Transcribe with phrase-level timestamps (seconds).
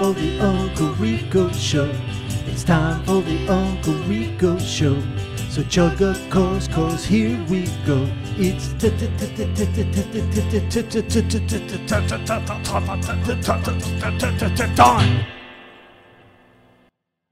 [0.00, 1.94] for the Uncle Rico Show.
[2.46, 4.98] It's time for the Uncle Rico Show.
[5.50, 8.08] So chug a Coors, cause here we go.
[8.38, 8.72] It's.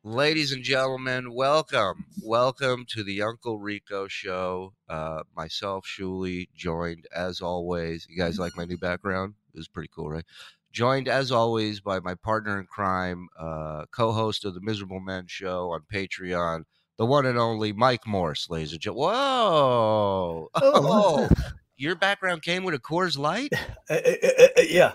[0.05, 2.05] Ladies and gentlemen, welcome.
[2.23, 4.75] Welcome to the Uncle Rico show.
[4.91, 8.07] Uh, myself, Shuli, joined as always.
[8.11, 9.37] You guys like my new background?
[9.55, 10.25] It was pretty cool, right?
[10.73, 15.25] Joined as always by my partner in crime, uh, co host of the Miserable Men
[15.27, 16.65] show on Patreon,
[16.99, 19.15] the one and only Mike Morse, ladies and gentlemen.
[19.15, 20.49] Whoa!
[20.57, 21.29] Oh,
[21.77, 23.53] your background came with a Coors Light?
[23.91, 24.93] Uh, uh, uh, uh, yeah.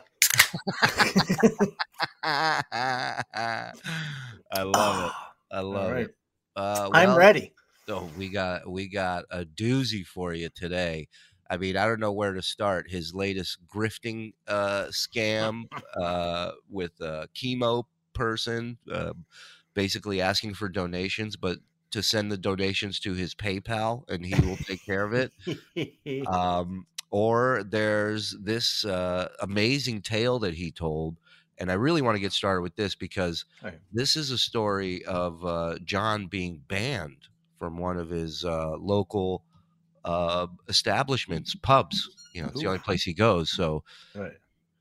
[4.52, 5.12] I love it.
[5.52, 6.06] I love right.
[6.06, 6.16] it.
[6.56, 7.54] Uh, I'm ready.
[7.88, 11.08] So we got we got a doozy for you today.
[11.50, 12.90] I mean, I don't know where to start.
[12.90, 15.66] His latest grifting uh, scam
[16.02, 19.14] uh, with a chemo person, uh,
[19.74, 21.60] basically asking for donations, but
[21.92, 25.34] to send the donations to his PayPal and he will take care of it.
[26.34, 31.20] Um, or there's this uh, amazing tale that he told.
[31.58, 33.80] And I really want to get started with this because Okay.
[33.92, 37.28] this is a story of uh, John being banned
[37.60, 39.46] from one of his uh, local
[40.06, 42.10] uh, establishments, pubs.
[42.34, 43.52] You know, it's the only place he goes.
[43.52, 43.84] So
[44.16, 44.34] right.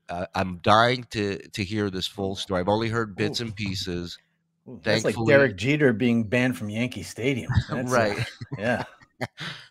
[0.09, 2.61] uh, I'm dying to to hear this full story.
[2.61, 3.45] I've only heard bits Ooh.
[3.45, 4.17] and pieces.
[4.67, 7.51] Ooh, that's like Derek Jeter being banned from Yankee Stadium.
[7.69, 8.25] That's, uh, right.
[8.57, 8.83] yeah.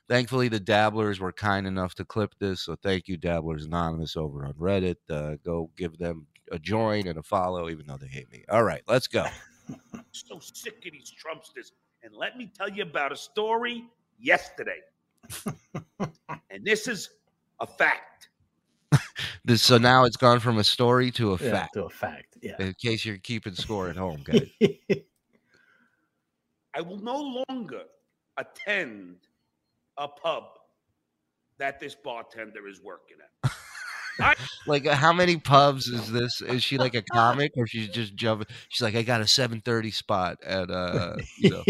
[0.06, 2.60] Thankfully, the Dabblers were kind enough to clip this.
[2.60, 4.96] So thank you, Dabblers Anonymous over on Reddit.
[5.08, 8.44] Uh, go give them a join and a follow, even though they hate me.
[8.50, 9.26] All right, let's go.
[10.12, 11.72] so sick of these Trumpsters.
[12.02, 13.84] And let me tell you about a story
[14.18, 14.80] yesterday.
[16.50, 17.10] and this is
[17.60, 18.28] a fact.
[19.44, 21.50] This, so now it's gone from a story to a yeah.
[21.50, 21.74] fact.
[21.74, 22.38] To a fact.
[22.40, 22.54] Yeah.
[22.60, 24.48] In case you're keeping score at home, guys.
[26.74, 27.82] I will no longer
[28.36, 29.16] attend
[29.98, 30.44] a pub
[31.58, 34.38] that this bartender is working at.
[34.66, 36.40] like, uh, how many pubs is this?
[36.42, 38.46] Is she like a comic, or she's just jumping?
[38.68, 41.64] She's like, I got a 7:30 spot at uh, you know,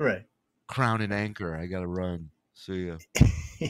[0.00, 0.22] right.
[0.68, 1.54] Crown and Anchor.
[1.54, 2.30] I got to run.
[2.64, 2.96] See ya.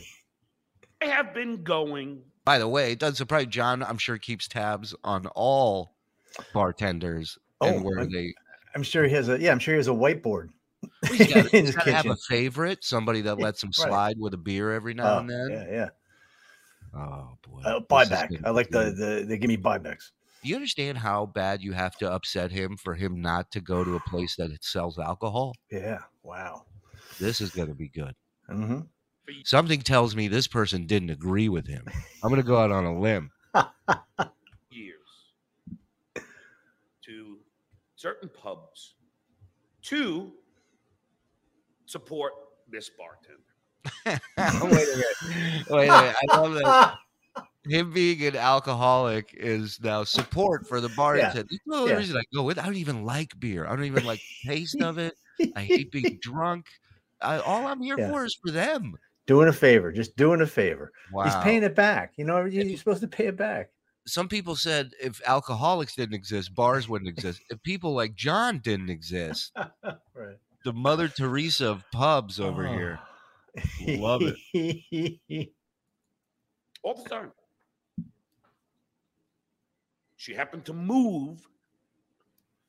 [1.03, 2.23] I have been going.
[2.45, 3.83] By the way, it doesn't surprise John.
[3.83, 5.97] I'm sure keeps tabs on all
[6.53, 8.35] bartenders and Oh, where I'm- they.
[8.77, 10.49] I'm sure he has a yeah, I'm sure he has a whiteboard.
[11.11, 13.89] He's got in to his have a favorite, somebody that lets him Right.
[13.89, 15.49] slide with a beer every now Oh, and then.
[15.51, 15.89] Yeah, yeah.
[16.97, 18.41] Oh boy, Uh, this buyback.
[18.45, 18.97] I like the, good.
[18.97, 20.11] the they give me buybacks.
[20.43, 23.83] Do you understand how bad you have to upset him for him not to go
[23.83, 25.55] to a place that sells alcohol?
[25.71, 26.01] Yeah.
[26.23, 26.65] Wow.
[27.19, 28.15] This is going to be good.
[28.49, 28.81] Hmm
[29.45, 31.85] Something tells me this person didn't agree with him.
[32.23, 33.31] I'm going to go out on a limb.
[34.71, 35.33] years
[37.05, 37.39] to
[37.97, 38.95] certain pubs
[39.83, 40.33] to
[41.87, 42.33] support
[42.69, 43.43] this bartender.
[44.73, 45.67] wait a minute.
[45.69, 46.17] Wait a minute.
[46.17, 46.75] I love that.
[47.67, 51.45] Him being an alcoholic is now support for the bartender.
[51.51, 51.99] That's the only Yeah.
[51.99, 52.59] reason I go with.
[52.59, 53.67] I don't even like beer.
[53.67, 55.15] I don't even like the taste of it.
[55.55, 56.67] I hate being drunk.
[57.21, 58.11] I, all I'm here Yeah.
[58.11, 58.95] for is for them.
[59.27, 60.93] doing a favor, just doing a favor.
[61.13, 61.25] Wow.
[61.25, 62.13] He's paying it back.
[62.17, 63.71] You know, you- you're supposed to pay it back.
[64.07, 67.41] Some people said if alcoholics didn't exist, bars wouldn't exist.
[67.49, 69.53] If people like John didn't exist,
[70.15, 70.37] right.
[70.65, 72.99] the Mother Teresa of pubs over here.
[73.01, 73.65] Ah.
[73.87, 74.21] Love
[74.53, 75.19] it.
[76.83, 77.33] all the time.
[80.17, 81.41] She happened to move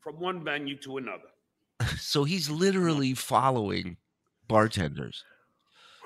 [0.01, 1.29] from one venue to another.
[2.00, 3.97] So he's literally following
[4.47, 5.23] bartenders.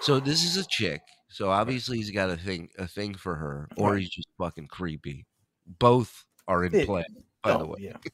[0.02, 1.02] So this is a chick.
[1.30, 5.26] So obviously he's got a thing a thing for her, or he's just fucking creepy.
[5.68, 7.06] Both are in It- play,
[7.44, 7.80] by the oh, way.
[7.80, 7.98] yeah.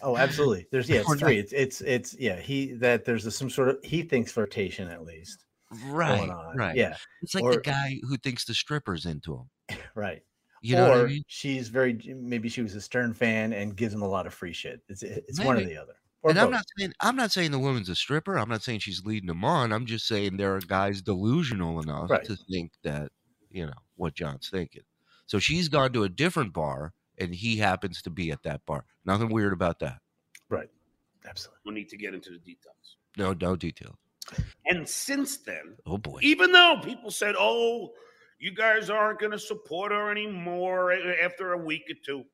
[0.00, 0.64] Oh, absolutely.
[0.70, 1.38] There's yeah, it's three.
[1.38, 2.38] It's it's it's yeah.
[2.38, 5.44] He that there's a, some sort of he thinks flirtation at least
[5.86, 6.76] Right, right.
[6.76, 9.78] Yeah, It's like the guy who thinks the stripper's into him.
[9.94, 10.22] right.
[10.62, 11.22] You know or I mean?
[11.28, 14.52] she's very maybe she was a Stern fan and gives him a lot of free
[14.52, 14.80] shit.
[14.88, 15.94] It's it's one or the other.
[16.28, 18.38] Or and I'm not saying I'm not saying the woman's a stripper.
[18.38, 19.72] I'm not saying she's leading them on.
[19.72, 22.24] I'm just saying there are guys delusional enough Right.
[22.24, 23.10] to think that
[23.50, 24.82] you know what John's thinking.
[25.26, 28.84] So she's gone to a different bar, and he happens to be at that bar.
[29.04, 29.98] Nothing weird about that.
[30.48, 30.68] right.
[31.28, 31.60] Absolutely.
[31.66, 32.96] No need to get into the details.
[33.18, 33.98] No, no detail.
[34.66, 36.20] And since then, Oh boy.
[36.22, 37.92] even though people said, "Oh,
[38.38, 42.24] you guys aren't going to support her anymore after a week or two.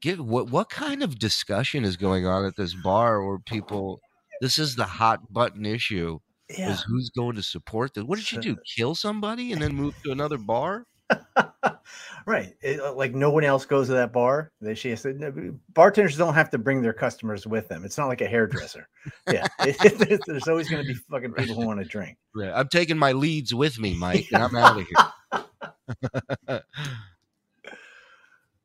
[0.00, 4.00] Give what what kind of discussion is going on at this bar where people
[4.40, 6.18] this is the hot button issue
[6.56, 6.72] Yeah.
[6.72, 8.04] is who's going to support this.
[8.04, 8.56] What did you do?
[8.76, 10.86] Kill somebody and then move to another bar?
[12.26, 12.54] right.
[12.62, 14.52] It- uh, like no one else goes to that bar.
[14.60, 15.32] They she said "No,
[15.70, 17.84] bartenders don't have to bring their customers with them.
[17.84, 18.88] It's not like a hairdresser.
[19.28, 19.46] yeah.
[19.60, 22.16] It- there's always going to be fucking people who want to drink.
[22.36, 22.52] Right.
[22.54, 26.62] I'm taking my leads with me, Mike, and I'm out of here.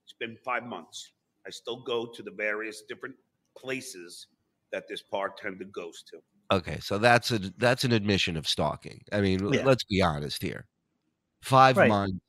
[0.03, 1.11] It's been five months.
[1.45, 3.15] I still go to the various different
[3.57, 4.27] places
[4.71, 6.19] that this bartender goes to.
[6.51, 9.01] Okay, so that's a that's an admission of stalking.
[9.11, 9.63] I mean, Yeah.
[9.63, 10.67] let's be honest here.
[11.43, 11.89] Five Right.
[11.89, 12.19] months.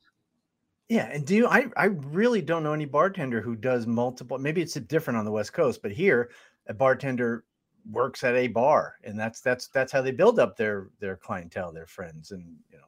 [0.89, 4.37] Yeah, and do you, I I really don't know any bartender who does multiple.
[4.37, 6.31] Maybe it's different on the West Coast, but here
[6.67, 7.45] a bartender
[7.91, 11.71] works at a bar, and that's that's that's how they build up their their clientele,
[11.73, 12.85] their friends, and you know.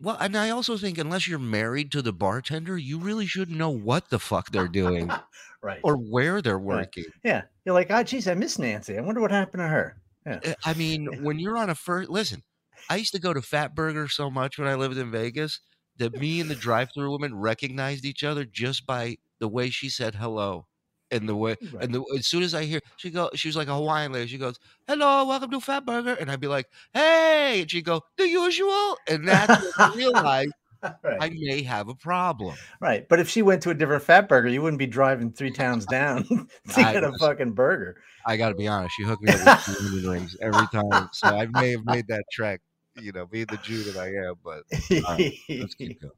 [0.00, 3.70] Well, and I also think unless you're married to the bartender, you really shouldn't know
[3.70, 5.10] what the fuck they're doing
[5.62, 5.80] right.
[5.84, 6.86] or where they're Right.
[6.86, 7.04] working.
[7.22, 8.96] yeah, you're like, oh, geez, I miss Nancy.
[8.96, 9.96] I wonder what happened to her.
[10.26, 12.42] Uh, I mean, when you're on a first listen,
[12.88, 15.60] I used to go to Fat Burger so much when I lived in Vegas
[15.98, 20.14] that me and the drive-through woman recognized each other just by the way she said
[20.14, 20.66] hello.
[21.10, 21.84] And the way, Right.
[21.84, 24.28] and the, as soon as I hear, she go, she was like a Hawaiian lady.
[24.28, 28.02] She goes, "Hello, welcome to Fat Burger," and I'd be like, "Hey," and she'd go,
[28.16, 30.52] "The usual," and that's when I realized
[30.82, 31.16] right.
[31.20, 32.54] I may have a problem.
[32.80, 33.08] right.
[33.08, 35.84] But if she went to a different fat burger, you wouldn't be driving three towns
[35.86, 36.24] down
[36.70, 37.96] to I get a fucking burger.
[38.26, 41.08] I got to be honest, she hooked me up with two onion rings every time,
[41.12, 42.60] so I may have made that trek.
[42.96, 44.62] You know, being the Jew that I am, but
[45.08, 46.12] right, let's keep going.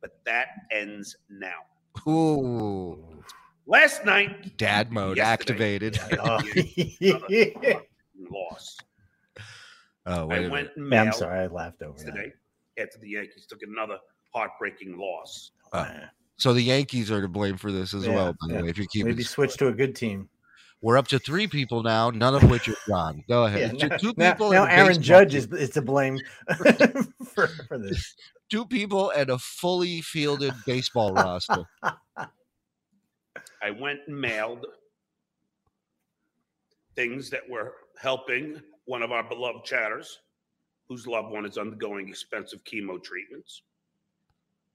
[0.00, 1.60] But that ends now.
[2.08, 3.11] Ooh,
[3.66, 5.78] Last night, dad mode Yesterday.
[5.78, 6.00] activated.
[6.20, 6.38] Oh.
[8.30, 8.76] loss.
[10.06, 10.50] Oh, wait I a minute.
[10.52, 12.06] went and Yeah, I'm sorry, I laughed over that.
[12.06, 12.32] yesterday
[12.78, 13.98] after the Yankees took another
[14.34, 15.52] heartbreaking loss.
[15.72, 15.90] Uh,
[16.38, 18.34] So the Yankees are to blame for this as Yeah, well.
[18.48, 20.28] By the way, if you keep Maybe switch to a good team.
[20.80, 23.22] we're up to three people now, none of which are gone.
[23.28, 23.60] Go ahead.
[23.60, 24.50] Yeah, Two- now, two people.
[24.50, 25.38] now and a Aaron baseball Judge team.
[25.54, 26.18] is, is to blame
[27.34, 28.16] for, for this.
[28.50, 31.64] two people and a fully fielded baseball roster.
[33.62, 34.66] I went and mailed
[36.94, 40.20] things that were helping one of our beloved chatters
[40.88, 43.62] whose loved one is undergoing expensive chemo treatments.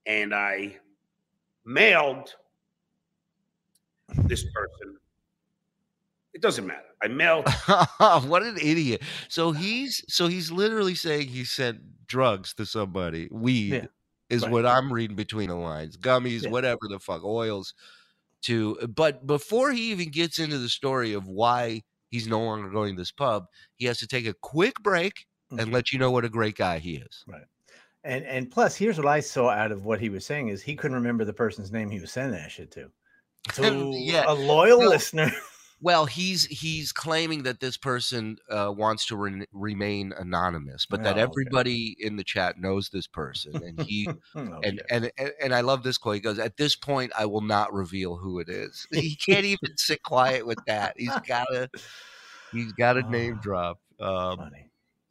[0.06, 0.78] And I
[1.66, 2.34] mailed
[4.24, 4.98] this person.
[6.34, 6.82] It doesn't matter.
[7.04, 7.48] I mailed
[8.28, 9.02] what an idiot!
[9.28, 13.28] So he's so he's literally saying he sent drugs to somebody.
[13.32, 13.86] Weed Yeah,
[14.30, 14.52] is right.
[14.52, 15.98] what I'm reading between the lines.
[15.98, 16.50] Gummies, Yeah.
[16.52, 17.74] whatever the fuck, oils.
[18.44, 22.96] To but before he even gets into the story of why he's no longer going
[22.96, 23.46] to this pub,
[23.76, 25.74] he has to take a quick break and Mhm.
[25.74, 27.24] let you know what a great guy he is.
[27.28, 27.44] Right.
[28.04, 30.76] And and plus, here's what I saw out of what he was saying is he
[30.76, 32.92] couldn't remember the person's name he was sending that shit to.
[33.54, 33.64] So
[33.94, 34.32] Yeah.
[34.32, 34.90] a loyal No.
[34.90, 35.32] listener.
[35.80, 41.18] Well, he's he's claiming that this person uh, wants to re- remain anonymous, but that
[41.18, 41.24] Oh, okay.
[41.24, 44.64] everybody in the chat knows this person, and he Okay.
[44.64, 46.16] and, and and and I love this quote.
[46.16, 49.70] He goes, "At this point, I will not reveal who it is." He can't even
[49.78, 50.96] sit quiet with that.
[50.98, 51.70] He's gotta
[52.52, 53.80] he's got to name Oh, drop.
[54.00, 54.52] Um,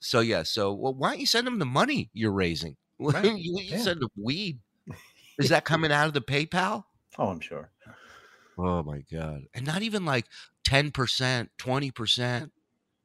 [0.01, 0.43] so yeah.
[0.43, 2.77] So well, why don't you send him the money you're raising?
[2.99, 3.77] Right, you, you yeah.
[3.79, 4.59] send him weed.
[5.39, 6.85] Is that coming out of the PayPal?
[7.19, 7.71] Oh, I'm sure.
[8.59, 9.43] Oh my god!
[9.55, 10.27] And not even like
[10.65, 12.53] ten percent, twenty percent.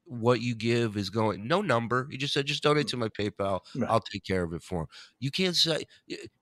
[0.06, 2.08] What you give is going no number.
[2.10, 2.90] You just said just donate mm.
[2.90, 3.62] to my PayPal.
[3.76, 3.90] Right.
[3.90, 4.88] I'll take care of it for him.
[5.20, 5.86] You can't say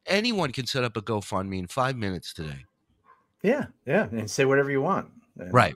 [0.07, 2.66] anyone can set up a GoFundMe in five minutes today.
[3.44, 5.11] Yeah, yeah, and say whatever you want.
[5.37, 5.75] And- Right.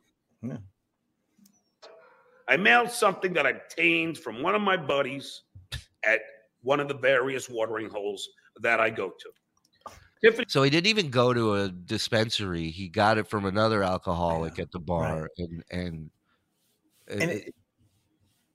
[2.48, 5.44] I mailed something that I obtained from one of my buddies
[6.06, 6.20] at
[6.62, 8.28] one of the various watering holes
[8.62, 9.30] that I go to.
[10.24, 12.70] Tiffany, So he didn't even go to a dispensary.
[12.70, 16.10] He got it from another alcoholic at the bar, and and,
[17.08, 17.54] And it-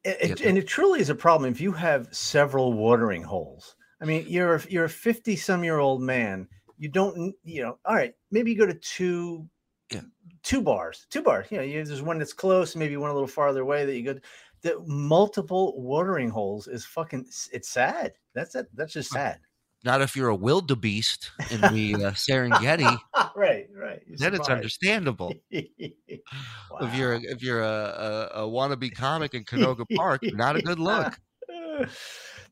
[0.05, 3.77] it, it, and it truly is a problem if you have several watering holes.
[4.01, 6.49] I mean, you're a- you're a fifty some year old man.
[6.79, 7.79] You don't, you know.
[7.85, 9.49] All right, maybe you go to two,
[9.91, 10.03] Yeah.
[10.45, 11.49] two bars, two bars.
[11.51, 14.15] You know, you, there's one that's close, maybe one a little farther away that you
[14.15, 14.21] go.
[14.63, 17.27] The multiple watering holes is fucking.
[17.53, 18.13] It's sad.
[18.35, 18.69] That's it.
[18.75, 19.41] That's just sad.
[19.85, 22.99] Not if you're a wildebeest in the uh, Serengeti.
[23.37, 24.03] right, right.
[24.07, 25.35] You're then it's understandable.
[25.51, 30.61] If you're a, if you're a, a, a wannabe comic in Canoga Park, not a
[30.61, 31.19] good look.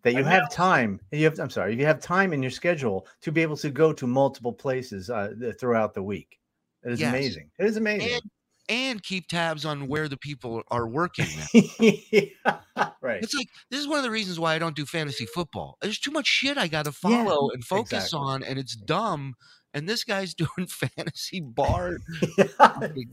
[0.02, 0.48] that you I have know.
[0.54, 3.56] time you have i'm sorry If you have time in your schedule to be able
[3.58, 6.38] to go to multiple places uh, throughout the week
[6.84, 7.10] it is Yes.
[7.10, 8.22] amazing it is amazing And
[8.68, 11.26] and keep tabs on where the people are working.
[11.36, 12.60] Now.
[13.00, 15.78] right It's like this is one of the reasons why I don't do fantasy football.
[15.80, 18.18] There's too much shit I got to Yeah, follow and focus exactly.
[18.18, 19.34] on, and it's dumb.
[19.74, 21.98] And this guy's doing fantasy bar.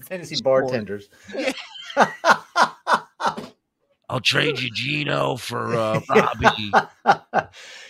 [0.07, 0.65] fantasy Sport.
[0.65, 1.51] bartenders Yeah.
[4.13, 6.72] I'll trade you Gino for uh, Robbie.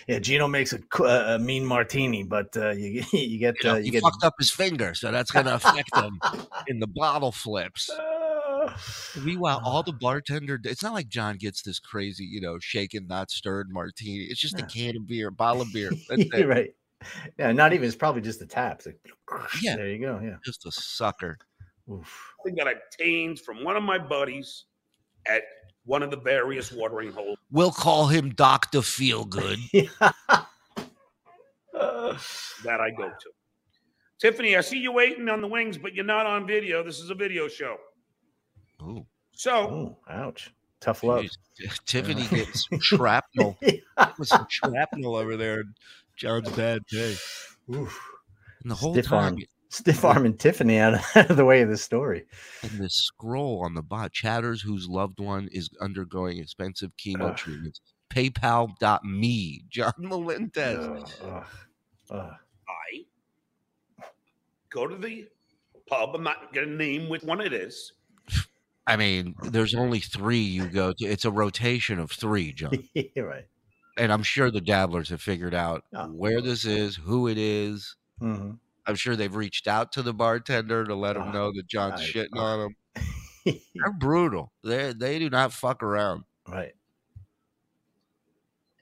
[0.08, 3.78] yeah, Gino makes a, a mean martini, but uh, you you get You, know, uh,
[3.78, 6.18] he you get fucked up his finger, so that's going to affect him
[6.66, 7.90] in the bottle flips.
[9.22, 13.30] Meanwhile, all the bartender, it's not like John gets this crazy, you know, shaken, not
[13.30, 14.24] stirred martini.
[14.24, 15.90] It's just a can of beer, bottle of beer.
[16.08, 16.48] That's You're it.
[16.48, 16.74] right.
[17.38, 17.86] Yeah, not even.
[17.86, 18.86] It's probably just the taps.
[18.86, 18.98] Like,
[19.60, 19.76] Yeah.
[19.76, 20.20] there you go.
[20.24, 20.36] Yeah.
[20.42, 21.36] Just a sucker.
[21.92, 22.32] Oof.
[22.46, 24.64] Thing that I obtained from one of my buddies
[25.26, 25.42] at
[25.84, 27.38] one of the various watering holes.
[27.50, 28.78] We'll call him Dr.
[28.80, 29.58] Feelgood.
[31.72, 33.30] that I go to.
[34.20, 36.82] Tiffany, I see you waiting on the wings, but you're not on video.
[36.82, 37.76] This is a video show.
[38.82, 40.50] Ooh, So oh, ouch.
[40.80, 41.24] Tough love.
[41.24, 41.84] jeez.
[41.86, 43.58] Tiffany gets some shrapnel.
[44.18, 45.74] With some shrapnel over there in
[46.16, 47.16] John's bad day.
[47.74, 48.00] Oof.
[48.62, 49.38] And the whole Stiff time, arm.
[49.74, 52.24] Stiff arm and Tiffany out of, out of the way of the story.
[52.62, 57.36] and this scroll on the bot chatters whose loved one is undergoing expensive chemo Ugh.
[57.36, 57.80] treatments.
[58.10, 61.20] PayPal.me, John Melendez.
[61.30, 63.04] I
[64.70, 65.26] go to the
[65.86, 66.14] pub.
[66.14, 67.92] I'm not going to name which one it is.
[68.86, 71.04] I mean, there's only three you go to.
[71.06, 72.72] It's a rotation of three, John.
[73.16, 73.46] Right.
[73.96, 76.06] And I'm sure the dabblers have figured out Oh.
[76.08, 77.96] where this is, who it is.
[78.20, 78.58] Mhm.
[78.86, 82.00] I'm sure they've reached out to the bartender to let him Oh, know that John's
[82.00, 82.76] I- shitting on him.
[83.74, 84.52] They're brutal.
[84.62, 86.24] They they do not fuck around.
[86.48, 86.72] right.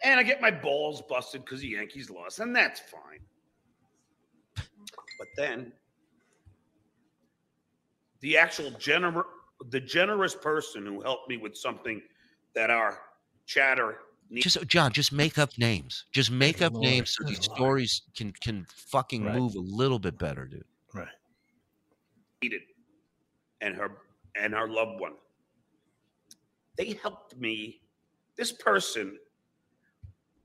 [0.05, 3.21] And I get my balls busted because the Yankees lost, and that's fine.
[4.57, 5.73] But then
[8.21, 9.23] the actual gener-
[9.71, 12.03] the generous person who helped me with something
[12.57, 12.99] that our
[13.47, 13.99] chatter
[14.41, 16.07] Just John, just make up names.
[16.13, 17.57] Just make Good up Lord, names so good these Lord.
[17.59, 19.35] stories can can fucking Right.
[19.35, 20.65] move a little bit better, dude.
[20.95, 21.09] Right.
[22.43, 22.63] needed
[23.61, 23.99] and her
[24.37, 25.13] and her loved one
[26.77, 27.81] they helped me
[28.37, 29.17] this person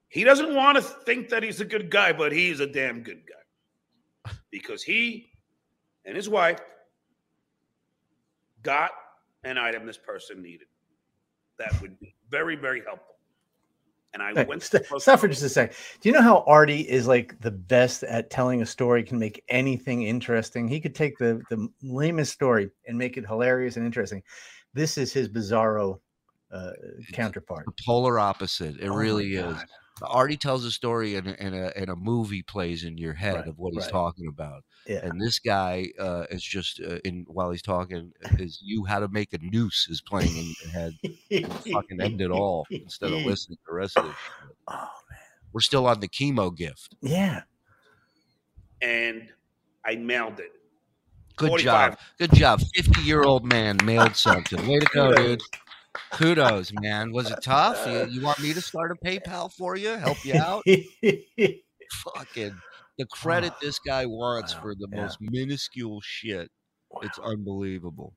[0.09, 3.23] he doesn't want to think that he's a good guy but he's a damn good
[3.27, 5.31] guy because he
[6.05, 6.59] and his wife
[8.61, 8.91] got
[9.43, 10.67] an item this person needed
[11.57, 13.06] that would be very very helpful
[14.13, 15.75] and i Hey, went to st- the post stop for just a second.
[16.01, 19.03] Do you know how Artie is like the best at telling a story?
[19.03, 20.67] Can make anything interesting.
[20.67, 24.23] He could take the the lamest story and make it hilarious and interesting.
[24.73, 25.99] This is his bizarro
[26.51, 26.71] uh,
[27.13, 27.65] counterpart.
[27.65, 28.77] The polar opposite.
[28.79, 29.57] It Oh really is.
[29.99, 30.09] God.
[30.11, 33.35] Artie tells a story and, a- and a and a movie plays in your head
[33.35, 33.91] Right, of what he's right.
[33.91, 34.63] talking about.
[34.87, 34.99] Yeah.
[35.03, 39.07] And this guy uh, is just uh, in while he's talking is you how to
[39.07, 40.93] make a noose is playing in your head.
[41.71, 44.13] Fucking end it all instead of listening to the rest of this.
[44.15, 44.55] Shit.
[44.67, 44.73] Oh
[45.09, 45.19] man.
[45.53, 46.95] We're still on the chemo gift.
[47.01, 47.41] Yeah.
[48.81, 49.29] and
[49.85, 50.51] i mailed it
[51.37, 51.63] Good 45.
[51.91, 51.99] job.
[52.17, 52.61] Good job.
[52.75, 54.67] 50 year old man mailed something.
[54.67, 55.41] Way to go, dude.
[56.11, 57.11] Kudos, man.
[57.11, 57.85] Was it tough?
[57.87, 59.89] You, you want me to start a PayPal for you?
[59.91, 60.63] Help you out?
[62.15, 62.55] Fucking
[62.97, 64.61] the credit Oh, this guy wants wow.
[64.61, 65.01] for the Yeah.
[65.03, 66.49] most minuscule shit.
[67.01, 68.13] It's unbelievable.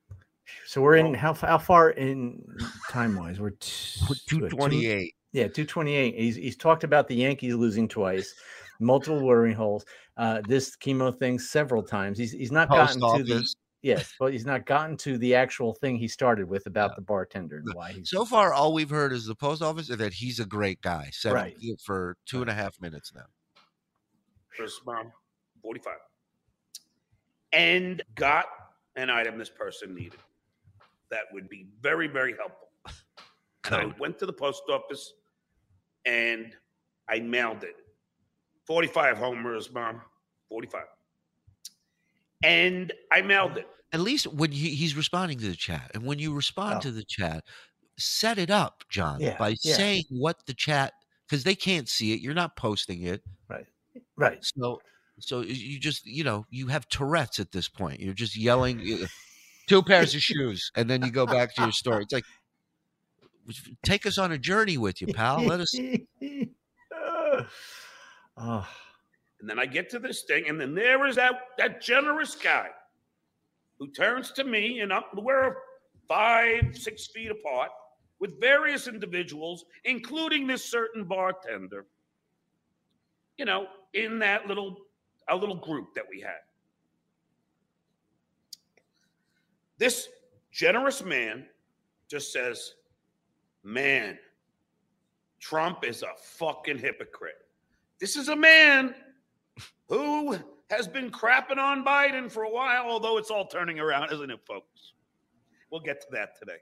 [0.65, 2.41] So we're in how how far in
[2.89, 3.39] time wise?
[3.39, 5.13] We're t- We're what, two- 228.
[5.33, 6.15] Yeah, 228.
[6.15, 8.33] He's he's talked about the Yankees losing twice,
[8.79, 9.85] multiple watering holes,
[10.17, 12.17] uh, this chemo thing several times.
[12.17, 13.55] He's he's not Post gotten to the office.
[13.81, 16.95] Yes, but he's not gotten to the actual thing he started with about Yeah.
[16.97, 19.99] the bartender and why he's So far, all we've heard is the post office and
[19.99, 21.09] that he's a great guy.
[21.11, 21.55] Said Right.
[21.61, 23.25] it for two and a half minutes now.
[24.57, 25.13] First mom, um,
[25.61, 25.97] 45.
[27.53, 28.45] And got
[28.95, 30.19] an item this person needed
[31.09, 32.69] that would be very, very helpful.
[33.65, 35.13] And I went to the post office
[36.05, 36.55] and
[37.07, 37.75] I mailed it.
[38.65, 40.01] 45 homers, mom.
[40.49, 40.85] 45.
[42.43, 43.67] And I mailed it.
[43.93, 46.81] At least when he, he's responding to the chat, and when you respond Oh.
[46.81, 47.43] to the chat,
[47.97, 49.75] set it up, John, Yeah, by yeah.
[49.75, 50.93] saying what the chat
[51.27, 52.19] because they can't see it.
[52.19, 53.65] You're not posting it, right.
[54.17, 54.39] Right.
[54.41, 54.81] So
[55.19, 57.99] so you just you know you have Tourette's at this point.
[57.99, 59.05] You're just yelling
[59.67, 62.03] two pairs of shoes, and then you go back to your story.
[62.03, 62.25] It's like
[63.83, 65.43] take us on a journey with you, pal.
[65.43, 65.75] Let us.
[68.37, 68.67] oh,
[69.41, 72.67] And then I get to this thing, and then there is that that generous guy
[73.79, 75.55] who turns to me, and up we're
[76.07, 77.71] five, six feet apart
[78.19, 81.87] with various individuals, including this certain bartender.
[83.37, 84.77] You know, in that little
[85.27, 86.41] a little group that we had.
[89.79, 90.07] This
[90.51, 91.47] generous man
[92.07, 92.75] just says,
[93.63, 94.19] "Man,
[95.39, 97.47] Trump is a fucking hypocrite."
[97.99, 98.93] This is a man
[99.87, 100.37] who
[100.69, 104.39] has been crapping on Biden for a while, although it's all turning around, isn't it,
[104.45, 104.93] folks?
[105.71, 106.57] We'll get to that today.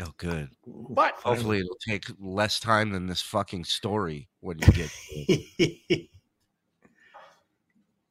[0.00, 0.50] Oh, good.
[0.66, 6.08] But Hopefully, it'll take less time than this fucking story when you get.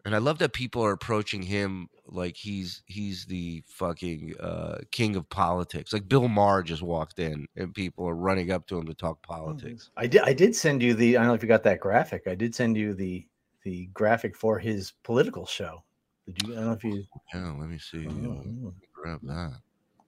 [0.07, 5.17] And I love that people are approaching him like he's he's the fucking uh, king
[5.17, 5.91] of politics.
[5.91, 9.21] Like Bill Maher just walked in, and people are running up to him to talk
[9.21, 9.91] politics.
[9.97, 10.21] I did.
[10.21, 11.17] I did send you the.
[11.17, 12.25] I don't know if you got that graphic.
[12.25, 13.27] I did send you the
[13.67, 15.83] the graphic for his political show.
[16.25, 16.53] Did you?
[16.53, 17.03] I don't know if you.
[17.33, 18.07] Yeah, let me see.
[18.07, 19.59] Oh, uh, oh, grab that.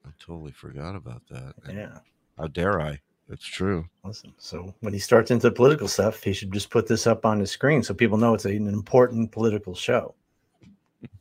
[0.06, 1.54] I totally forgot about that.
[1.70, 1.98] yeah.
[2.38, 2.98] How dare I?
[3.28, 3.86] It's true.
[4.06, 4.34] Listen.
[4.38, 7.52] So when he starts into political stuff, he should just put this up on his
[7.52, 10.16] screen so people know it's an important political show.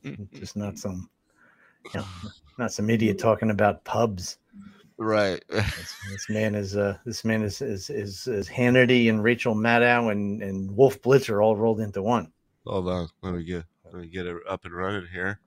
[0.33, 1.11] just not some,
[1.93, 2.07] you know,
[2.57, 4.39] not some idiot talking about pubs.
[4.99, 5.43] Right.
[5.51, 10.11] This, this man is uh this man is is is, is Hannity and Rachel Maddow
[10.11, 12.33] and and Wolf Blitzer all rolled into one.
[12.67, 13.09] Hold on.
[13.23, 15.41] Let me get let me get it up and running here.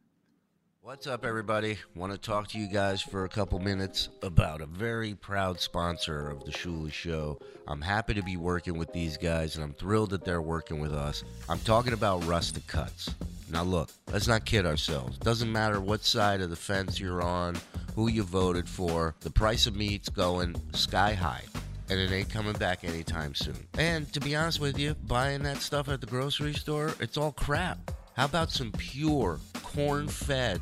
[0.84, 1.78] What's up, everybody?
[1.94, 6.28] Want to talk to you guys for a couple minutes about a very proud sponsor
[6.28, 7.38] of the Shuli Show.
[7.68, 10.92] I'm happy to be working with these guys, and I'm thrilled that they're working with
[10.92, 11.24] us.
[11.48, 13.14] I'm talking about Rustic Cuts.
[13.52, 15.20] Now, look, let's not kid ourselves.
[15.20, 17.58] Doesn't matter what side of the fence you're on,
[17.94, 21.44] who you voted for, the price of meat's going sky high
[21.90, 23.68] and it ain't coming back anytime soon.
[23.78, 27.34] And to be honest with you, buying that stuff at the grocery store, it's all
[27.34, 27.92] crap.
[28.22, 30.62] How about some pure, corn fed,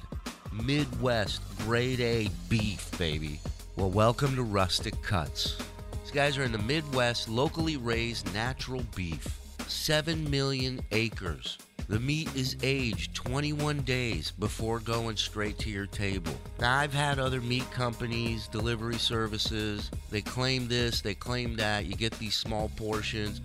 [0.63, 3.42] Midwest, grade A beef, baby?
[3.75, 5.58] Well, welcome to Rustic Cuts.
[6.01, 9.38] These guys are in the Midwest, locally raised natural beef.
[9.68, 11.58] 7 million acres.
[11.89, 16.32] The meat is aged 21 days before going straight to your table.
[16.62, 21.88] Now, I've had other meat companies, delivery services, they claim this, they claim that.
[21.88, 23.42] You get these small portions,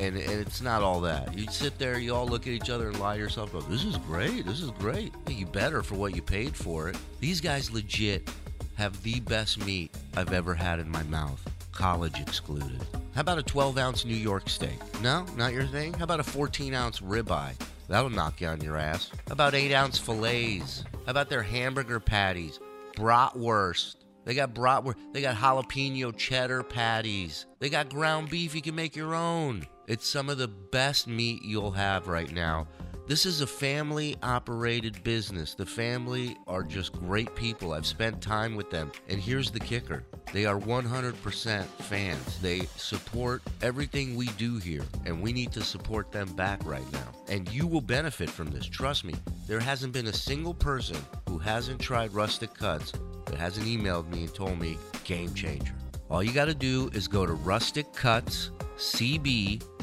[0.00, 1.36] and, and it's not all that.
[1.36, 3.84] You sit there, you all look at each other and lie to yourself, go, This
[3.84, 5.12] is great, this is great.
[5.28, 6.96] You better for what you paid for it.
[7.20, 8.28] These guys legit
[8.76, 11.40] have the best meat I've ever had in my mouth,
[11.72, 12.80] college excluded.
[13.14, 14.78] How about a 12 ounce New York steak?
[15.02, 15.92] No, not your thing?
[15.92, 17.52] How about a 14 ounce ribeye?
[17.88, 19.10] That'll knock you on your ass.
[19.26, 20.84] How about 8 ounce fillets?
[21.04, 22.58] How about their hamburger patties?
[22.94, 23.96] Bratwurst.
[24.24, 24.96] They got bratwurst.
[25.12, 27.46] They got jalapeno cheddar patties.
[27.58, 29.66] They got ground beef you can make your own.
[29.90, 32.68] It's some of the best meat you'll have right now.
[33.08, 35.54] This is a family operated business.
[35.54, 37.72] The family are just great people.
[37.72, 38.92] I've spent time with them.
[39.08, 42.40] And here's the kicker they are 100% fans.
[42.40, 47.10] They support everything we do here, and we need to support them back right now.
[47.28, 48.66] And you will benefit from this.
[48.66, 49.14] Trust me,
[49.48, 50.98] there hasn't been a single person
[51.28, 52.92] who hasn't tried Rustic Cuts
[53.26, 55.74] that hasn't emailed me and told me game changer.
[56.08, 59.79] All you got to do is go to rusticcutscb.com.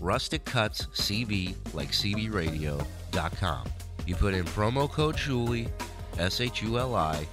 [0.00, 1.92] Rustic Cuts CB, like.
[4.06, 5.68] You put in promo code Shuli,
[6.18, 7.26] S H U L I,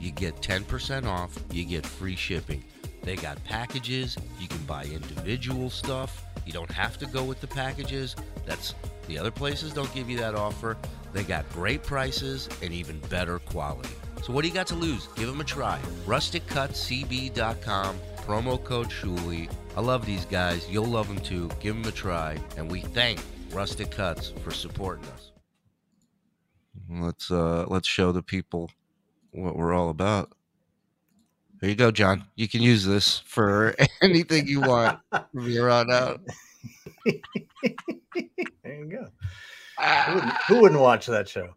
[0.00, 2.64] you get 10% off, you get free shipping.
[3.02, 6.24] They got packages, you can buy individual stuff.
[6.46, 8.16] You don't have to go with the packages.
[8.46, 8.74] That's
[9.06, 10.76] the other places don't give you that offer.
[11.12, 13.94] They got great prices and even better quality.
[14.22, 15.06] So what do you got to lose?
[15.16, 15.78] Give them a try.
[16.06, 19.50] RusticCutCB.com, promo code Shuli.
[19.76, 20.68] I love these guys.
[20.68, 21.50] You'll love them too.
[21.60, 22.38] Give them a try.
[22.56, 23.20] And we thank
[23.52, 25.32] Rustic Cuts for supporting us.
[26.88, 28.70] Let's uh let's show the people
[29.32, 30.32] what we're all about.
[31.60, 32.24] There you go, John.
[32.36, 36.20] You can use this for anything you want from here on out.
[37.04, 37.14] There
[38.64, 39.06] you go.
[40.06, 41.48] Who wouldn't, who wouldn't watch that show?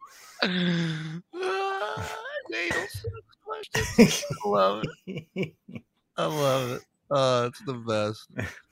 [0.44, 1.22] Ah,
[2.54, 4.24] anal sex.
[4.46, 5.54] I love it.
[6.18, 6.82] I love it.
[7.10, 8.28] Oh, it's the best.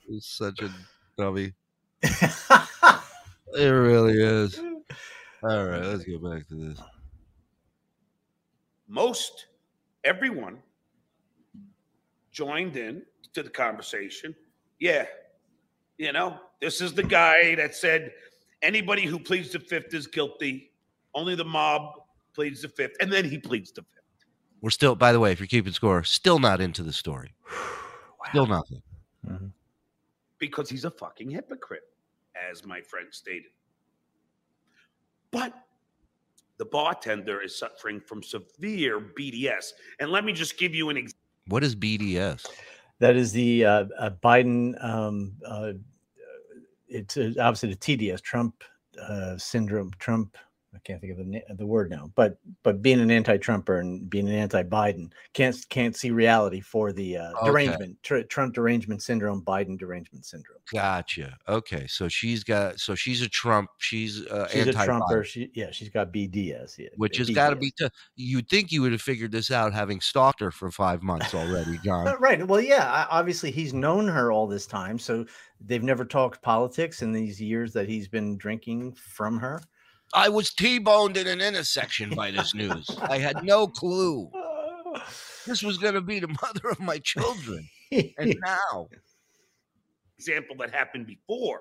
[0.08, 0.70] It's such a
[1.18, 1.52] dummy.
[2.02, 4.58] It really is.
[5.42, 6.80] All right, let's get back to this.
[8.92, 9.46] most
[10.04, 10.58] everyone
[12.30, 13.02] joined in
[13.32, 14.34] to the conversation.
[14.78, 15.06] Yeah,
[15.96, 18.12] you know, this is the guy that said
[18.60, 20.72] anybody who pleads the fifth is guilty.
[21.14, 21.94] Only the mob
[22.34, 23.91] pleads the fifth, and then he pleads the fifth.
[24.62, 27.34] We're still, by the way, if you're keeping score, still not into the story.
[28.30, 28.80] Still nothing.
[29.28, 29.50] Mhm.
[30.38, 31.82] because he's a fucking hypocrite,
[32.50, 33.50] as my friend stated.
[35.30, 35.52] But
[36.56, 39.72] the bartender is suffering from severe BDS.
[40.00, 41.18] And let me just give you an example.
[41.48, 42.46] What is BDS?
[43.00, 44.82] That is the uh, uh, Biden.
[44.82, 45.72] Um, uh,
[46.88, 48.64] it's uh, obviously the TDS Trump
[49.00, 49.90] uh, syndrome.
[49.98, 50.36] Trump
[50.74, 54.26] I can't think of the the word now, but but being an anti-Trumper and being
[54.28, 57.46] an anti-Biden can't can't see reality for the uh, Okay.
[57.46, 60.58] derangement, tr- Trump derangement syndrome, Biden derangement syndrome.
[60.72, 61.36] Gotcha.
[61.46, 63.68] Okay, so she's got so she's a Trump.
[63.78, 65.24] She's uh, She's a anti Trumper.
[65.24, 66.78] She yeah, she's got BDS.
[66.78, 67.70] Yeah, which uh, has got to be.
[67.70, 71.34] T- you'd think you would have figured this out having stalked her for five months
[71.34, 72.16] already, John.
[72.22, 72.46] Right.
[72.46, 73.06] Well, yeah.
[73.10, 75.26] Obviously, he's known her all this time, so
[75.60, 79.60] they've never talked politics in these years that he's been drinking from her.
[80.14, 82.88] I was T-boned in an intersection by this news.
[83.00, 84.30] I had no clue
[85.46, 88.88] this was going to be the mother of my children, and now
[90.18, 91.60] example that happened before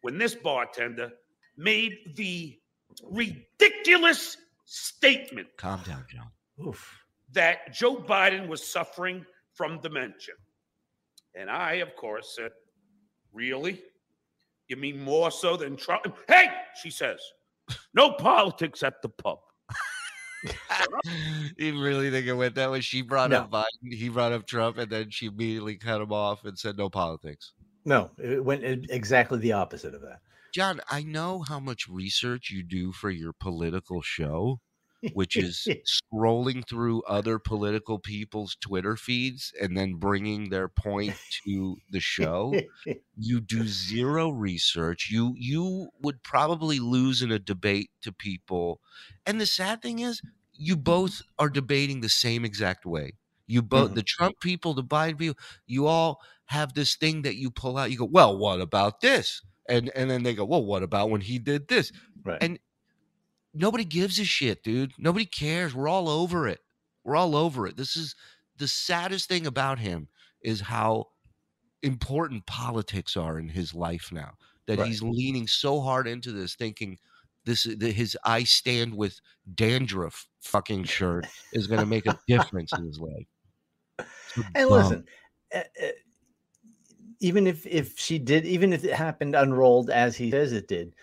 [0.00, 1.10] when this bartender
[1.56, 2.58] made the
[3.02, 6.30] ridiculous statement calm down, John.
[6.66, 6.98] Oof.
[7.32, 10.34] that Joe Biden was suffering from dementia.
[11.34, 12.52] And I, of course, said,
[13.32, 13.82] Really?
[14.68, 16.06] You mean more so than Trump?
[16.26, 16.48] Hey,
[16.82, 17.20] she says,
[17.94, 19.38] no politics at the pub.
[21.56, 22.80] you really think it went that way?
[22.80, 23.38] She brought No.
[23.40, 26.76] up Biden, he brought up Trump, and then she immediately cut him off and said
[26.76, 27.52] no politics.
[27.84, 30.20] No, it went exactly the opposite of that.
[30.54, 34.60] John, I know how much research you do for your political show,
[35.12, 41.80] which is scrolling through other political people's Twitter feeds and then bringing their point to
[41.90, 42.60] the show.
[43.16, 45.10] You do zero research.
[45.10, 48.80] You you would probably lose in a debate to people.
[49.26, 53.12] And the sad thing is, you both are debating the same exact way.
[53.46, 53.94] You both Mhm.
[53.94, 57.90] the Trump people, the Biden people, you all have this thing that you pull out.
[57.90, 59.42] You go, well, what about this?
[59.68, 61.90] And and then they go, well, what about when he did this?
[62.24, 62.42] right.
[62.42, 62.58] And
[63.54, 64.92] nobody gives a shit, dude.
[64.98, 65.74] Nobody cares.
[65.74, 66.60] We're all over it.
[67.04, 67.76] We're all over it.
[67.76, 68.14] This is
[68.56, 70.08] the saddest thing about him
[70.42, 71.06] is how
[71.82, 74.34] important politics are in his life now.
[74.66, 74.80] That Right.
[74.80, 76.98] he's leaning so hard into this, thinking
[77.44, 79.20] this his "I stand with
[79.54, 83.26] dandruff" fucking shirt is going to make a difference in his life.
[84.26, 84.68] So and dumb.
[84.70, 85.06] listen,
[85.54, 85.88] uh, uh,
[87.20, 90.94] even if if she did, even if it happened unrolled as he says it did,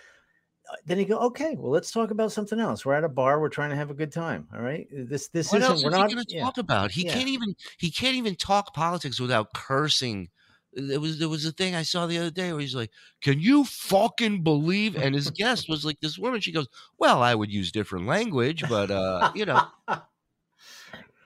[0.72, 2.86] Uh, then you go, okay, well, let's talk about something else.
[2.86, 4.48] We're at a bar, we're trying to have a good time.
[4.54, 5.72] All right, uh, this this What isn't.
[5.72, 6.10] else We're not.
[6.12, 6.44] going to yeah.
[6.44, 6.92] talk about?
[6.92, 7.14] He Yeah.
[7.14, 10.30] can't even he can't even talk politics without cursing.
[10.76, 12.90] Uh, there was there was a thing I saw the other day where he's like,
[13.22, 16.42] "Can you fucking believe?" And his guest was like this woman.
[16.42, 19.62] She goes, "Well, I would use different language, but uh, you know,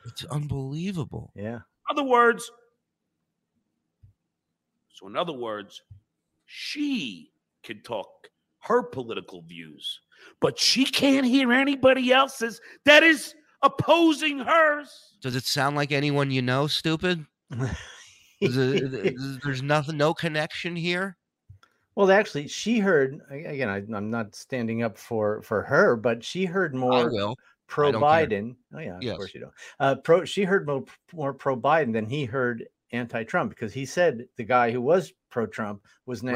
[0.05, 1.55] it's unbelievable." yeah.
[1.89, 2.51] In other words,
[4.93, 5.81] so in other words,
[6.45, 7.31] she
[7.63, 8.07] can talk
[8.69, 9.99] her political views,
[10.39, 15.15] but she can't hear anybody else's that is opposing hers.
[15.21, 16.67] Does it sound like anyone you know?
[16.67, 17.25] Stupid.
[18.41, 21.17] Is it- is- there's nothing, no connection here.
[21.95, 23.67] Well, actually, she heard again.
[23.67, 27.35] I, I'm not standing up for for her, but she heard more
[27.67, 28.09] pro don't care.
[28.27, 28.55] Biden.
[28.73, 29.53] Oh yeah, of course you don't.
[29.81, 30.23] Uh, pro.
[30.23, 34.45] She heard more, more pro Biden than he heard anti Trump because he said the
[34.45, 36.35] guy who was pro Trump was Right.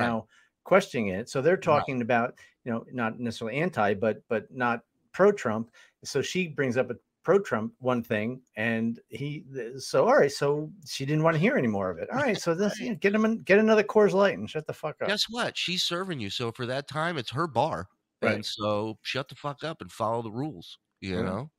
[0.63, 1.30] Questioning it.
[1.30, 5.71] So they're talking about you know not necessarily anti, but but not pro Trump.
[6.04, 9.45] So she brings up a pro Trump one thing, and he
[9.78, 10.32] so all right.
[10.32, 12.10] So she didn't want to hear any more of it.
[12.10, 15.08] All right, so this get him get another Coors Light and shut the fuck up.
[15.08, 15.58] Guess what?
[15.58, 16.30] She's serving you.
[16.30, 17.88] So for that time, it's her bar.
[18.21, 20.80] And so shut the fuck up and follow the rules.
[21.02, 21.21] You Yeah.
[21.23, 21.52] know?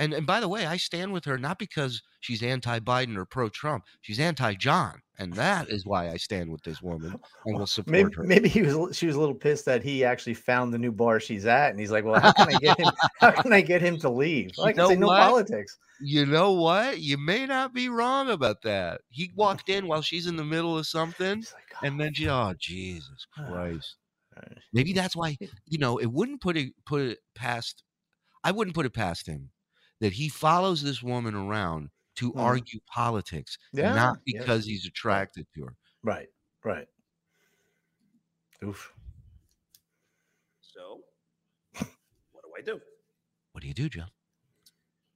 [0.00, 3.84] And and by the way, I stand with her not because she's anti-Biden or pro-Trump.
[4.00, 8.14] She's anti-John, and that is why I stand with this woman and will support Maybe,
[8.16, 8.24] her.
[8.24, 8.96] maybe he was.
[8.96, 11.78] She was a little pissed that he actually found the new bar she's at, and
[11.78, 12.88] he's like, "Well, how can I get him?
[13.20, 14.52] How can I get him to leave?
[14.56, 15.20] You I can know say no what?
[15.20, 17.00] politics." You know what?
[17.00, 19.02] You may not be wrong about that.
[19.10, 22.28] He walked in while she's in the middle of something, like, and then oh, she,
[22.28, 23.26] oh Jesus.
[23.36, 23.96] Christ.
[24.34, 24.40] "Oh,
[24.72, 25.36] Maybe that's why
[25.66, 27.84] you know it wouldn't put it put it past.
[28.42, 29.50] I wouldn't put it past him
[30.00, 32.40] that he follows this woman around to Mhm.
[32.40, 34.42] argue politics, Yeah, not yes.
[34.42, 35.76] because he's attracted to her.
[36.02, 36.28] right,
[36.64, 36.88] right."
[38.62, 38.94] Oof.
[40.60, 41.04] So,
[41.72, 42.80] what do I do?
[43.52, 44.10] What do you do, John?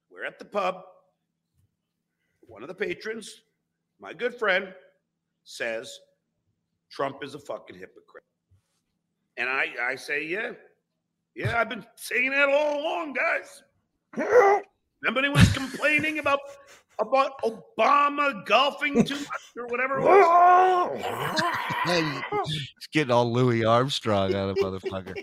[0.09, 0.83] We're at the pub.
[2.41, 3.41] One of the patrons,
[3.99, 4.73] my good friend,
[5.43, 5.99] says
[6.89, 8.23] Trump is a fucking hypocrite.
[9.37, 10.53] And I, I say, yeah.
[11.35, 13.63] Yeah, I've been saying that all along, guys.
[15.05, 16.39] Remember he was complaining about
[16.99, 21.01] about Obama golfing too much or whatever it was?
[21.85, 22.01] Hey,
[22.47, 25.15] he's getting all Louis Armstrong out of motherfucker.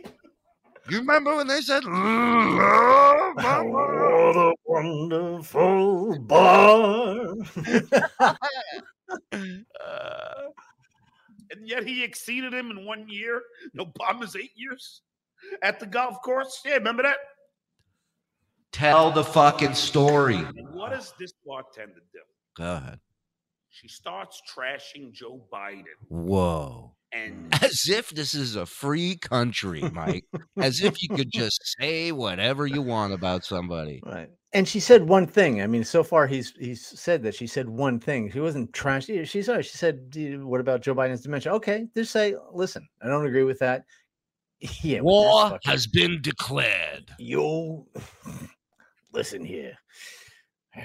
[0.88, 7.34] You remember when they said, "Mm, what a wonderful bar!
[9.42, 10.48] Uh,
[11.50, 13.42] And yet he exceeded him in one year.
[13.74, 15.02] And Obama's eight years.
[15.62, 16.60] at the golf course.
[16.64, 17.16] Yeah, remember that?
[18.72, 20.37] Tell the fucking story.
[20.37, 22.20] And what does this bartender do?
[22.56, 23.00] Go ahead.
[23.68, 25.85] She starts trashing Joe Biden.
[26.08, 26.94] Whoa.
[27.12, 30.24] And As if this is a free country, Mike.
[30.58, 34.02] As if you could just say whatever you want about somebody.
[34.04, 34.28] Right.
[34.54, 35.62] And she said one thing.
[35.62, 38.30] I mean, so far he's he's said that she said one thing.
[38.30, 39.06] She wasn't trash.
[39.06, 43.08] She she said she said, "What about Joe Biden's dementia?" Okay, just say, "Listen, I
[43.08, 43.85] don't agree with that."
[44.82, 47.11] Yeah, War fucking- has been declared.
[47.18, 47.87] yo.
[49.12, 49.77] Listen here.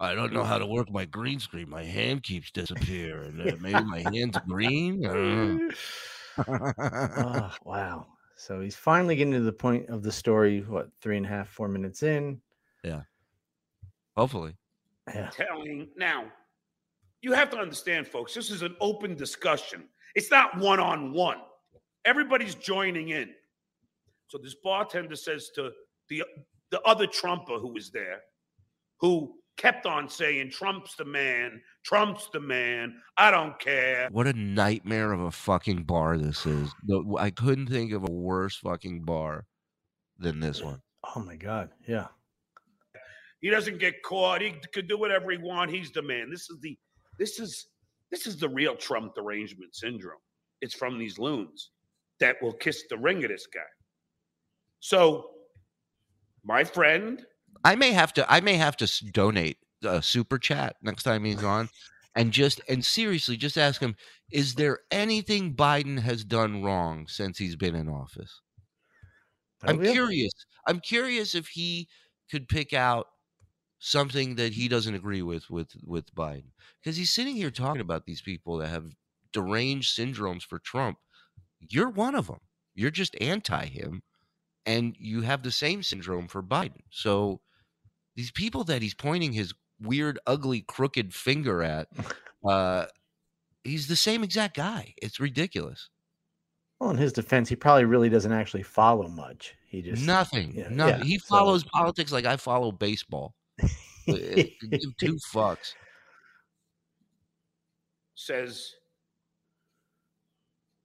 [0.00, 1.70] I don't know how to work my green screen.
[1.70, 3.40] My hand keeps disappearing.
[3.40, 5.06] Uh, maybe my hand's green.
[5.06, 6.72] I don't know.
[7.18, 8.06] oh, wow.
[8.34, 10.60] So he's finally getting to the point of the story.
[10.62, 12.40] What three and a half, four minutes in?
[12.82, 13.02] Yeah.
[14.16, 14.56] Hopefully.
[15.14, 15.30] Yeah.
[15.30, 16.24] telling now,
[17.20, 19.84] you have to understand, folks, this is an open discussion.
[20.16, 21.38] It's not one on one.
[22.04, 23.30] Everybody's joining in.
[24.26, 25.70] So this bartender says to
[26.08, 26.24] the
[26.72, 28.22] the other Trumper who was there,
[28.98, 34.08] who kept on saying, Trump's the man, Trump's the man, I don't care.
[34.10, 36.70] What a nightmare of a fucking bar this is.
[37.18, 39.44] I couldn't think of a worse fucking bar
[40.18, 40.80] than this one.
[41.14, 41.70] Oh my God.
[41.86, 42.08] Yeah.
[43.40, 44.40] He doesn't get caught.
[44.40, 45.74] He could do whatever he wants.
[45.74, 46.30] He's the man.
[46.30, 46.78] This is the
[47.18, 47.66] this is
[48.10, 50.20] this is the real Trump derangement syndrome.
[50.60, 51.70] It's from these loons
[52.20, 53.60] that will kiss the ring of this guy.
[54.78, 55.30] So,
[56.44, 57.24] my friend,
[57.64, 58.30] I may have to.
[58.32, 61.68] I may have to donate a super chat next time he's on,
[62.14, 63.96] and just and seriously, just ask him:
[64.30, 68.40] Is there anything Biden has done wrong since he's been in office?
[69.66, 69.92] I'm Oh, yeah.
[69.92, 70.32] curious.
[70.66, 71.88] I'm curious if he
[72.30, 73.08] could pick out
[73.80, 76.52] something that he doesn't agree with with with Biden
[76.82, 78.94] because he's sitting here talking about these people that have
[79.32, 80.98] deranged syndromes for Trump.
[81.60, 82.40] You're one of them.
[82.74, 84.02] You're just anti him,
[84.66, 86.82] and you have the same syndrome for Biden.
[86.90, 87.40] So
[88.16, 91.88] these people that he's pointing his weird, ugly, crooked finger at,
[92.46, 92.86] uh,
[93.64, 94.94] he's the same exact guy.
[95.02, 95.88] It's ridiculous.
[96.80, 99.54] Well, in his defense, he probably really doesn't actually follow much.
[99.68, 100.52] He just Nothing.
[100.54, 100.98] yeah, nothing.
[100.98, 103.34] yeah, he so- follows politics like I follow baseball.
[103.62, 103.66] Uh,
[104.08, 105.74] give two fucks.
[108.14, 108.72] says,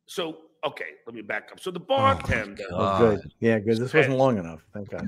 [0.07, 0.37] so
[0.67, 1.59] okay, let me back up.
[1.59, 3.31] So the oh, bartender oh, good.
[3.39, 3.77] Yeah, good.
[3.77, 4.61] This wasn't long enough.
[4.73, 5.07] Thank God.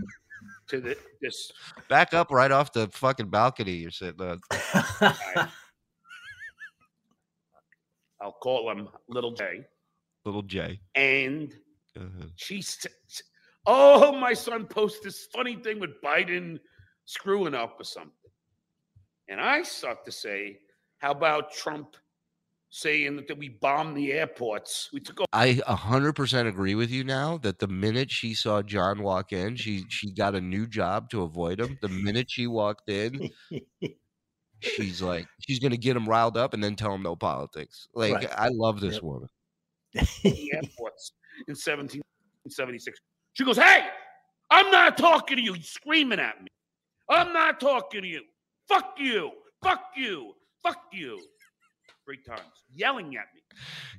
[0.67, 1.51] to the, this
[1.89, 4.39] Back up right off the fucking balcony you're sitting on.
[8.21, 9.65] I'll call him Little J,
[10.25, 10.79] Little J.
[10.95, 11.53] and
[11.95, 12.31] Go ahead.
[12.35, 12.91] she says,
[13.65, 16.59] "Oh, my son posted this funny thing with Biden
[17.05, 18.11] screwing up or something,"
[19.29, 20.59] and I start to say,
[20.97, 21.95] "How about Trump
[22.69, 24.89] saying that we bombed the airports?
[24.93, 29.01] We took over." I 100% agree with you now that the minute she saw John
[29.03, 31.77] walk in, she she got a new job to avoid him.
[31.81, 33.29] The minute she walked in,
[34.59, 37.87] she's like she's to get him riled up and then tell him no politics.
[37.93, 38.31] Like Right.
[38.31, 39.03] I love this Yep.
[39.03, 39.29] woman.
[39.93, 41.13] the airports
[41.47, 42.99] in 1776.
[43.33, 43.87] She goes, Hey,
[44.51, 45.53] I'm not talking to you.
[45.53, 46.47] He's screaming at me.
[47.09, 48.21] I'm not talking to you.
[48.67, 49.31] Fuck you.
[49.63, 50.33] Fuck you.
[50.63, 51.19] Fuck you.
[52.09, 52.63] Three times.
[52.73, 53.41] Yelling at me.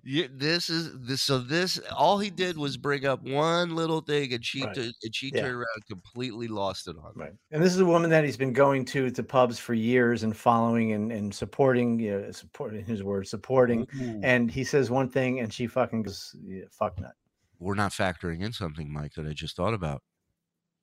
[0.02, 1.22] Yeah, this is this.
[1.22, 4.74] So this, all he did was bring up one little thing, and she Right.
[4.74, 5.42] t- and she Yeah.
[5.42, 7.12] turned around completely lost it on.
[7.12, 7.12] him.
[7.14, 7.32] Right.
[7.52, 10.36] And this is a woman that he's been going to to pubs for years and
[10.36, 13.86] following and, and supporting, you know, supporting his words, supporting.
[14.00, 14.20] Ooh.
[14.24, 17.14] And he says one thing and she fucking goes, yeah, fuck nut.
[17.60, 20.02] We're not factoring in something, Mike, that I just thought about.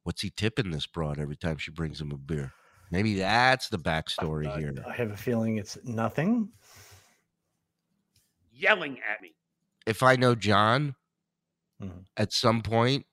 [0.04, 2.54] What's he tipping this broad every time she brings him a beer?
[2.90, 4.74] Maybe that's the backstory Uh, here.
[4.88, 6.54] I have a feeling it's nothing.
[8.58, 9.36] Yelling at me.
[9.86, 10.96] If I know John,
[11.82, 12.06] Mhm.
[12.18, 13.06] at some point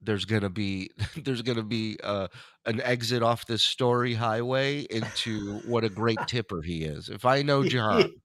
[0.00, 0.90] there's gonna be
[1.24, 2.28] there's gonna be uh,
[2.66, 7.08] an exit off this story highway into what a great tipper he is.
[7.08, 8.12] If I know John,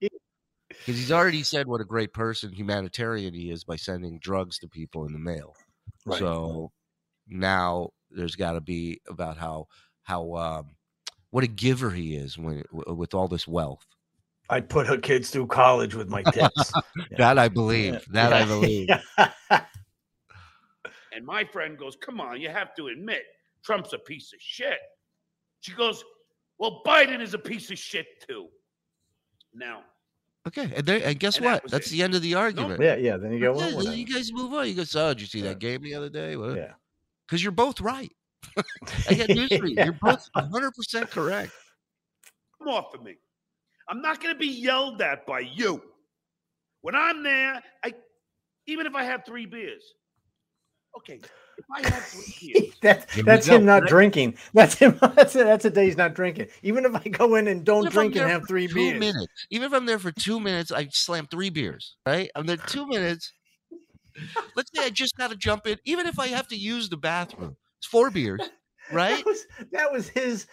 [0.68, 4.68] because he's already said what a great person, humanitarian he is by sending drugs to
[4.68, 5.54] people in the mail.
[6.06, 6.18] Right.
[6.18, 6.70] So
[7.26, 9.66] now there's got to be about how
[10.04, 10.76] how um,
[11.30, 13.86] what a giver he is when with all this wealth.
[14.50, 16.72] I'd put her kids through college with my tips.
[16.74, 16.80] Yeah.
[17.18, 17.94] That I believe.
[17.94, 18.00] Yeah.
[18.10, 18.88] That I believe.
[21.12, 23.22] And my friend goes, Come on, you have to admit
[23.64, 24.78] Trump's a piece of shit.
[25.60, 26.04] She goes,
[26.58, 28.46] Well, Biden is a piece of shit too.
[29.52, 29.82] Now,
[30.46, 31.62] Okay, and, there, and guess And what?
[31.64, 31.90] was That's it.
[31.90, 32.80] the end of the argument.
[32.80, 33.16] yeah, yeah.
[33.16, 34.68] Then you go, Yeah, well, then you guys move on.
[34.68, 35.48] You go, oh, did you see Yeah.
[35.48, 36.36] that game the other day?
[36.36, 36.56] What?
[36.56, 36.72] Yeah.
[37.26, 38.10] Because you're both right.
[39.10, 39.76] I got news for you.
[39.76, 41.52] You're both 100% correct.
[42.58, 43.16] come off of me.
[43.90, 45.82] I'm not going to be yelled at by you.
[46.82, 47.92] When I'm there, I
[48.66, 49.82] even if I have three beers,
[50.96, 53.90] Okay, if I had three beers, that, that's him not Right.
[53.90, 54.36] drinking.
[54.54, 54.98] That's him.
[55.00, 56.48] That's a, that's a day he's not drinking.
[56.62, 58.74] Even if I go in and don't Even if I'm drink and have three two
[58.74, 59.00] beers.
[59.00, 61.96] minutes, even if I'm there for two minutes, I slam three beers.
[62.06, 62.30] Right?
[62.34, 63.32] I'm there two minutes.
[64.56, 66.96] Let's say I just got to jump in, even if I have to use the
[66.96, 67.56] bathroom.
[67.78, 68.50] It's four beers,
[68.94, 69.16] right?
[69.16, 70.46] That was that was his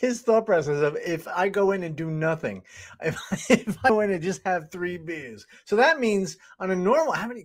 [0.00, 2.62] his thought process of if I go in and do nothing,
[3.02, 3.16] if,
[3.50, 5.46] if I go in and just have three beers.
[5.64, 7.44] So that means on a normal, how many?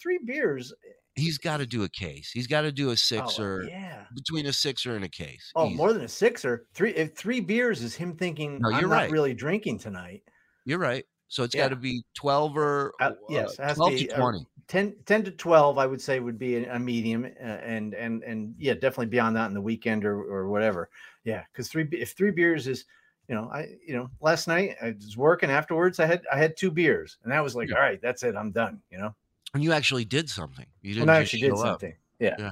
[0.00, 0.72] Three beers.
[1.16, 2.30] He's got to do a case.
[2.32, 4.04] He's got to do a Oh, sixer yeah.
[4.14, 5.50] between a sixer and a case.
[5.56, 5.74] Oh, Easy.
[5.76, 6.66] more than a sixer.
[6.72, 6.92] Three.
[6.94, 9.10] If three beers is him thinking No, I'm you're not right.
[9.10, 10.22] really drinking tonight.
[10.64, 11.04] You're right.
[11.28, 11.64] So it's Yeah.
[11.64, 14.46] got to be twelve or Uh, uh, yes, to twelve to uh, twenty.
[14.70, 18.22] 10, 10 to 12 i would say would be a, a medium uh, and and
[18.22, 20.88] and yeah definitely beyond that in the weekend or or whatever
[21.24, 22.84] yeah because three if three beers is
[23.28, 26.56] you know i you know last night i was working afterwards i had i had
[26.56, 27.74] two beers and that was like Yeah.
[27.74, 29.12] all right that's it i'm done you know
[29.54, 30.66] And you actually did something.
[30.82, 31.80] You didn't i actually did show up.
[31.80, 32.50] something yeah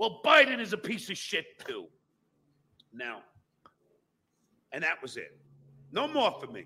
[0.00, 1.84] well, Biden is a piece of shit too.
[2.90, 3.20] Now,
[4.72, 5.36] and that was it.
[5.92, 6.64] No more for me.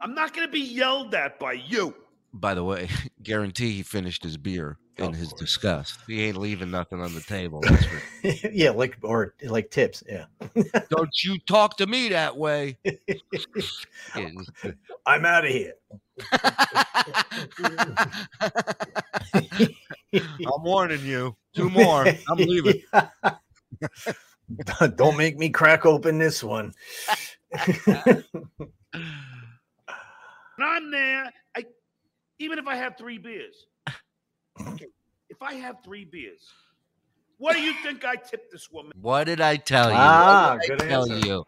[0.00, 1.94] I'm not going to be yelled at by you.
[2.34, 2.88] By the way,
[3.22, 5.40] guarantee he finished his beer in Of his course.
[5.40, 5.98] disgust.
[6.06, 7.60] He ain't leaving nothing on the table.
[7.64, 10.26] That's for yeah like or like tips yeah
[10.90, 12.76] Don't you talk to me that way.
[15.06, 15.74] I'm out of here
[20.46, 21.36] I'm warning you.
[21.56, 22.06] Two more.
[22.06, 22.82] I'm leaving.
[24.96, 26.72] don't make me crack open this one
[30.56, 31.32] And I'm there.
[31.56, 31.64] I,
[32.44, 33.66] even if I have three beers.
[34.68, 34.86] Okay,
[35.30, 36.42] if I have three beers,
[37.38, 38.92] what do you think I tipped this woman?
[39.00, 39.98] What did I tell you?
[39.98, 41.26] Ah, what did good I tell answer.
[41.26, 41.44] you?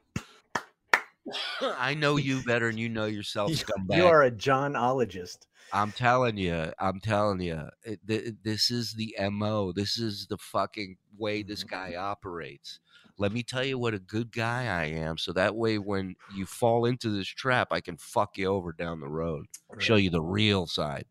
[1.78, 3.96] I know you better than you know yourself, scumbag.
[3.96, 5.38] you are a johnologist
[5.72, 9.72] I'm telling you, I'm telling you, it, th- this is the mo.
[9.72, 11.70] This is the fucking way this Mhm.
[11.70, 12.78] guy operates.
[13.18, 16.44] Let me tell you what a good guy I am, so that way when you
[16.44, 19.46] fall into this trap, I can fuck you over down the road,
[19.78, 21.06] show you the real side.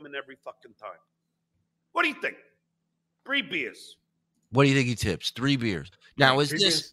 [0.00, 0.98] every fucking time.
[1.92, 2.36] What do you think?
[3.24, 3.96] Three beers.
[4.50, 5.30] What do you think he tips?
[5.30, 5.90] Three beers.
[6.16, 6.92] Now, is Three this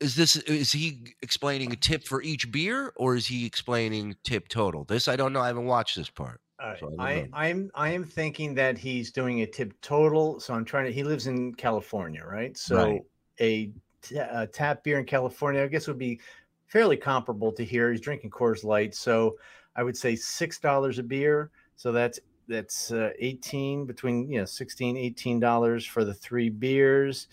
[0.00, 4.48] is this is he explaining a tip for each beer, or is he explaining tip
[4.48, 4.84] total?
[4.84, 5.40] This I don't know.
[5.40, 6.40] I haven't watched this part.
[6.62, 6.78] All right.
[6.78, 10.38] So I, I, I'm I am thinking that he's doing a tip total.
[10.40, 10.92] So I'm trying to.
[10.92, 12.56] He lives in California, right?
[12.56, 13.02] So Right.
[13.40, 13.72] a,
[14.14, 16.20] a tap beer in California, I guess, would be
[16.66, 17.90] fairly comparable to here.
[17.90, 19.36] He's drinking Coors Light, so
[19.74, 21.50] I would say six dollars a beer.
[21.76, 27.28] So that's that's uh, 18 between you know 16 18 dollars for the three beers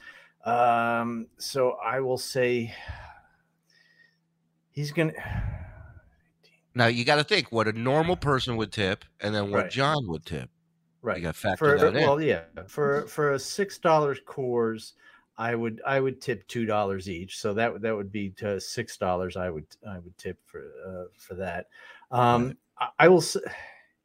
[0.45, 2.73] um so i will say
[4.71, 5.11] he's gonna
[6.75, 9.71] Now you got to think what a normal person would tip, and then what Right.
[9.71, 10.49] John would tip.
[11.01, 12.01] right got to factor for that in.
[12.03, 14.93] well yeah for for a six dollars Coors
[15.37, 18.59] i would i would tip two dollars each so that would that would be to
[18.59, 21.67] six dollars i would i would tip for uh, for that
[22.11, 22.57] um Right.
[22.79, 23.37] I, I will s-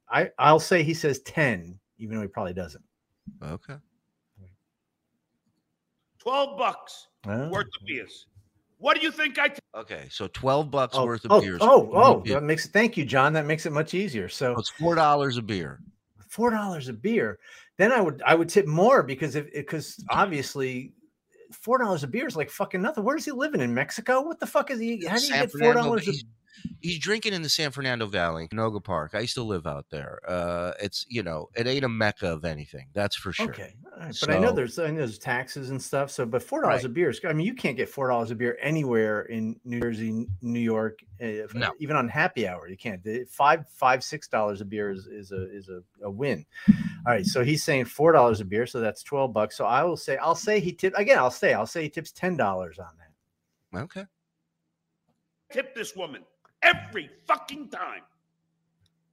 [0.08, 2.84] i i'll say he says 10 even though he probably doesn't
[3.42, 3.76] Okay.
[6.20, 8.26] 12 bucks Well, worth of beers.
[8.84, 9.62] What do you think I tipped?
[9.74, 10.08] Okay.
[10.10, 11.58] So twelve bucks oh, worth of oh, beers.
[11.62, 12.34] oh, oh, Yeah.
[12.34, 14.94] that makes it thank you john that makes it much easier so So it's four
[14.94, 15.80] dollars a beer.
[16.28, 17.38] four dollars a beer
[17.78, 20.92] then i would i would tip more because if because obviously
[21.50, 24.38] four dollars a beer is like fucking nothing where is he living in mexico what
[24.38, 26.24] the fuck is he how do you San get four Fernando- dollars
[26.56, 29.12] a he's, he's drinking in the San Fernando Valley, Canoga Park.
[29.14, 30.20] I used to live out there.
[30.28, 32.86] Uh, it's you know, it ain't a mecca of anything.
[32.94, 33.50] That's for sure.
[33.50, 34.16] Okay, all right.
[34.20, 36.10] but I know there's I know there's taxes and stuff.
[36.10, 36.84] So, but four dollars Right.
[36.84, 37.20] a beer is.
[37.24, 40.98] I mean, you can't get four dollars a beer anywhere in New Jersey, New York,
[41.20, 41.72] uh, if- No.
[41.80, 42.68] even on happy hour.
[42.68, 43.00] You can't.
[43.30, 46.44] Five, five, six dollars a beer is is a is a, a win.
[47.06, 49.56] All right, so he's saying four dollars a beer, so that's twelve bucks.
[49.56, 51.18] So I will say, I'll say he tip again.
[51.18, 53.80] I'll say, I'll say he tips ten dollars on that.
[53.82, 54.04] Okay.
[55.52, 56.22] Tip this woman
[56.64, 58.02] every fucking time.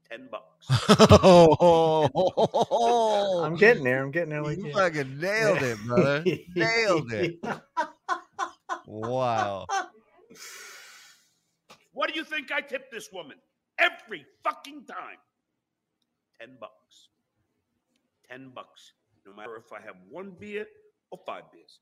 [0.09, 0.67] 10 bucks.
[3.45, 4.03] I'm getting there.
[4.03, 4.43] I'm getting there.
[4.43, 4.73] Like you yeah.
[4.73, 6.23] fucking nailed it, brother.
[6.55, 7.39] Nailed it.
[8.87, 9.67] Wow.
[11.93, 13.35] What do you think I tipped this woman
[13.77, 15.17] every fucking time?
[16.39, 17.09] 10 bucks.
[18.29, 18.93] 10 bucks.
[19.25, 20.65] No matter if I have one beer
[21.11, 21.79] or five beers.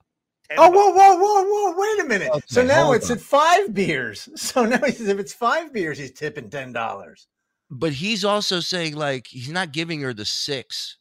[0.50, 1.74] 10 Oh, whoa, whoa, whoa, whoa!
[1.76, 2.28] Wait a minute.
[2.32, 3.16] Okay, so now it's on.
[3.16, 4.28] at five beers.
[4.36, 7.28] So now he says if it's five beers, he's tipping ten dollars.
[7.70, 10.98] But he's also saying like he's not giving her the six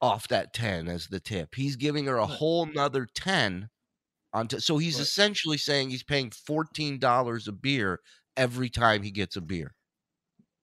[0.00, 1.54] off that ten as the tip.
[1.54, 3.68] He's giving her a whole nother ten
[4.32, 4.48] on.
[4.48, 5.02] T- so he's Right.
[5.02, 8.00] essentially saying he's paying fourteen dollars a beer
[8.36, 9.74] every time he gets a beer,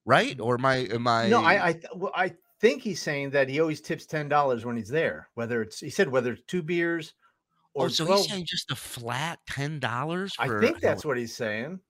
[0.04, 0.40] right?
[0.40, 0.76] Or am I?
[0.92, 1.28] Am I?
[1.28, 4.76] No, I, I, well, I think he's saying that he always tips ten dollars when
[4.76, 5.28] he's there.
[5.34, 7.14] Whether it's he said whether it's two beers
[7.74, 10.80] Oh, or Oh, so 12 he's saying just a flat ten dollars I for think
[10.80, 11.80] that's what he's saying.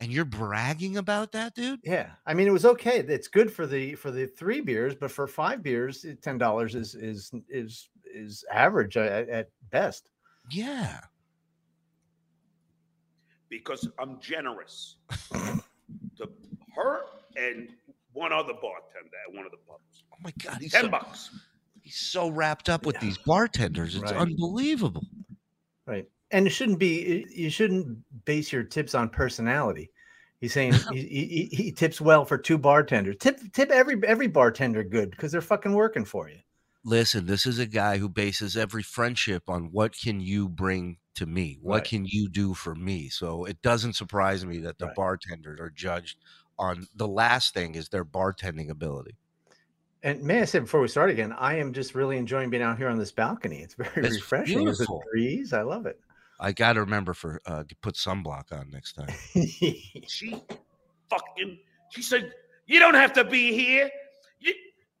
[0.00, 1.80] and you're bragging about that, dude?
[1.84, 3.00] Yeah, I mean it was okay.
[3.00, 6.94] It's good for the for the three beers, but for five beers, ten dollars is
[6.94, 10.10] is is is average uh, at, at best.
[10.50, 11.00] Yeah.
[13.48, 14.96] because I'm generous
[15.32, 16.28] to
[16.74, 17.00] her
[17.36, 17.68] and
[18.12, 20.04] one other bartender at one of the pubs.
[20.12, 21.30] Oh my god, he's Ten so, bucks.
[21.80, 23.00] he's so wrapped up with Yeah.
[23.02, 23.94] these bartenders.
[23.94, 24.20] It's Right.
[24.20, 25.04] unbelievable.
[25.86, 26.06] Right.
[26.30, 29.90] And it shouldn't be you shouldn't base your tips on personality.
[30.40, 33.16] He's saying he, he, he tips well for two bartenders.
[33.20, 36.38] Tip tip every every bartender good because they're fucking working for you.
[36.84, 41.26] Listen, this is a guy who bases every friendship on what can you bring to
[41.26, 41.58] me?
[41.60, 41.84] What Right.
[41.84, 43.08] can you do for me?
[43.08, 44.94] So it doesn't surprise me that the Right.
[44.94, 46.18] bartenders are judged
[46.58, 49.16] on the last thing is their bartending ability.
[50.02, 52.76] And may I say before we start again, I am just really enjoying being out
[52.78, 53.60] here on this balcony.
[53.60, 54.64] It's very It's refreshing.
[54.64, 55.52] There's a breeze.
[55.52, 55.98] I love it.
[56.38, 59.08] I got to remember for uh, to put sunblock on next time.
[60.08, 60.40] She
[61.08, 61.58] fucking
[61.90, 62.32] she said,
[62.66, 63.90] You don't have to be here.
[64.38, 64.52] You,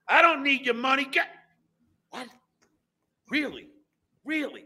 [0.08, 1.04] I don't need your money.
[1.04, 1.28] Get
[2.10, 2.28] what?
[3.28, 3.68] Really?
[4.24, 4.64] Really?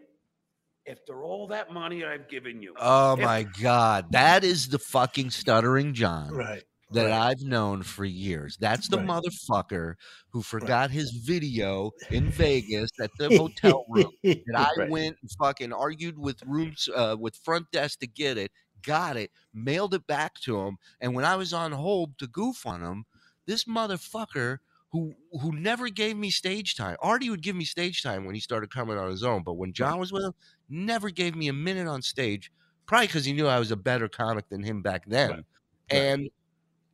[0.88, 2.74] After all that money I've given you.
[2.78, 6.62] Oh If- my god, that is the fucking stuttering John right.
[6.90, 7.12] That right.
[7.12, 8.56] I've known for years.
[8.60, 9.06] That's the Right.
[9.08, 9.94] motherfucker
[10.30, 14.12] who forgot his video in Vegas at the hotel room.
[14.46, 14.88] that I Right.
[14.88, 18.50] went and fucking argued with rooms uh, with front desk to get it,
[18.82, 22.66] got it, mailed it back to him, and when I was on hold to goof
[22.66, 23.04] on him,
[23.46, 24.58] this motherfucker
[24.92, 26.96] who who never gave me stage time.
[27.00, 29.72] Artie would give me stage time when he started coming on his own, but when
[29.72, 30.32] John was with him,
[30.68, 32.50] never gave me a minute on stage.
[32.86, 35.36] Probably because he knew I was a better comic than him back then.
[35.36, 35.44] Right.
[35.90, 36.28] And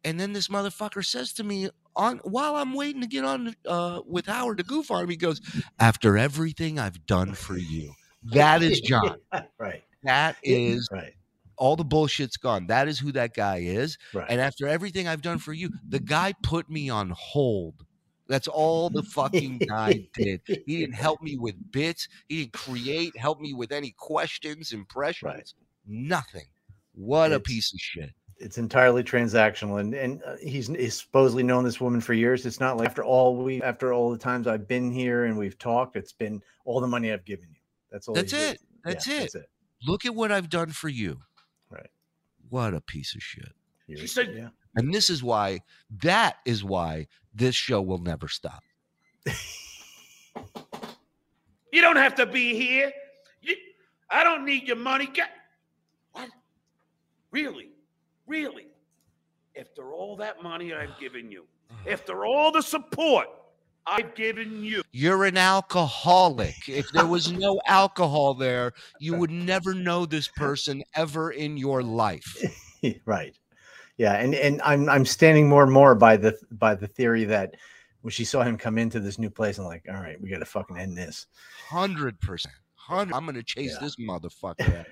[0.06, 4.00] and then this motherfucker says to me on while I'm waiting to get on uh,
[4.06, 5.40] with Howard to goof on him, he goes,
[5.80, 7.92] "After everything I've done for you,
[8.22, 9.16] that is John.
[9.58, 9.82] right.
[10.04, 11.14] That is right.
[11.58, 12.68] all the bullshit's gone.
[12.68, 13.98] That is who that guy is.
[14.14, 14.26] Right.
[14.28, 17.84] And after everything I've done for you, the guy put me on hold.
[18.28, 20.40] That's all the fucking guy did.
[20.46, 22.08] He didn't help me with bits.
[22.28, 25.54] He didn't create, help me with any questions, impressions,
[25.86, 26.46] nothing.
[26.92, 28.10] What a piece of shit.
[28.38, 32.60] It's entirely transactional and and uh, he's, he's supposedly known this woman for years it's
[32.60, 35.96] not like after all we after all the times i've been here and we've talked
[35.96, 37.60] it's been all the money i've given you
[37.90, 38.60] that's all That's it.
[38.84, 39.20] That's Yeah, it.
[39.20, 39.50] that's it
[39.86, 41.20] Look at what I've done for you.
[41.70, 41.90] Right.
[42.48, 43.52] What a piece of shit.
[43.86, 45.60] Here- She said- yeah And this is why,
[46.02, 48.62] that is why this show will never stop.
[51.72, 52.90] You don't have to be here.
[53.42, 53.54] You,
[54.10, 55.06] I don't need your money.
[55.06, 55.28] Get
[56.12, 56.30] what?
[57.30, 57.68] Really?
[58.26, 58.66] Really?
[59.58, 61.44] After all that money I've given you,
[61.88, 63.28] after all the support
[63.86, 66.68] I've given you, You're an alcoholic.
[66.68, 71.82] If there was no alcohol there, you would never know this person ever in your
[71.82, 72.36] life.
[73.04, 73.38] right
[73.96, 77.54] yeah and and i'm i'm standing more and more by the by the theory that
[78.02, 80.44] when she saw him come into this new place i'm like all right we gotta
[80.44, 81.26] fucking end this
[81.70, 82.46] 100%.
[82.86, 83.78] 100 I'm going to chase Yeah.
[83.86, 84.84] this motherfucker.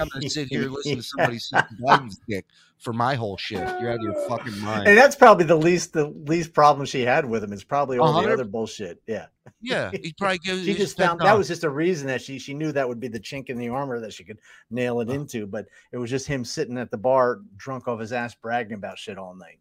[0.00, 2.44] I'm to sit here and listen to somebody suck Biden's dick
[2.78, 3.58] for my whole shit.
[3.80, 4.88] You're out of your fucking mind.
[4.88, 8.20] and that's probably the least the least problem she had with him is probably all
[8.22, 9.26] the other bullshit yeah
[9.60, 10.64] Yeah, he probably gives.
[10.64, 13.08] she just found that was just a reason that she she knew that would be
[13.08, 14.38] the chink in the armor that she could
[14.70, 15.18] nail it uh-huh.
[15.20, 18.74] into but it was just him sitting at the bar drunk off his ass bragging
[18.74, 19.58] about shit all night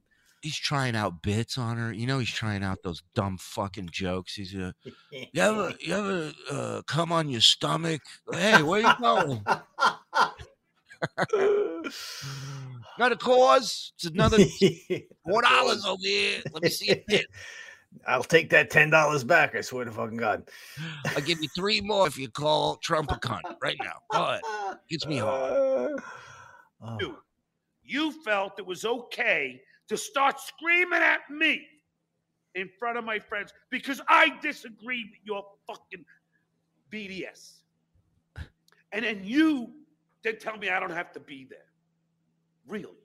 [0.47, 1.91] he's trying out bits on her.
[1.91, 4.35] You know, he's trying out those dumb fucking jokes.
[4.35, 4.73] He's a,
[5.11, 8.01] you ever you ever uh, come on your stomach?
[8.31, 9.45] Hey, where you going?
[12.97, 13.91] Not a cause.
[13.95, 14.37] It's another
[15.25, 16.41] four dollars over here.
[16.53, 17.25] Let me see it.
[18.07, 19.53] I'll take that ten dollars back.
[19.53, 20.49] I swear to fucking God.
[21.07, 23.97] I'll give you three more if you call Trump a cunt right now.
[24.13, 24.41] Go ahead.
[24.89, 25.99] Gets me hard.
[26.81, 27.17] Oh, you,
[27.83, 31.65] you felt it was okay to start screaming at me
[32.55, 36.03] in front of my friends because I disagree with your fucking
[36.91, 37.53] BDS.
[38.91, 39.71] And then you
[40.23, 41.59] then tell me I don't have to be there.
[42.67, 42.97] Really?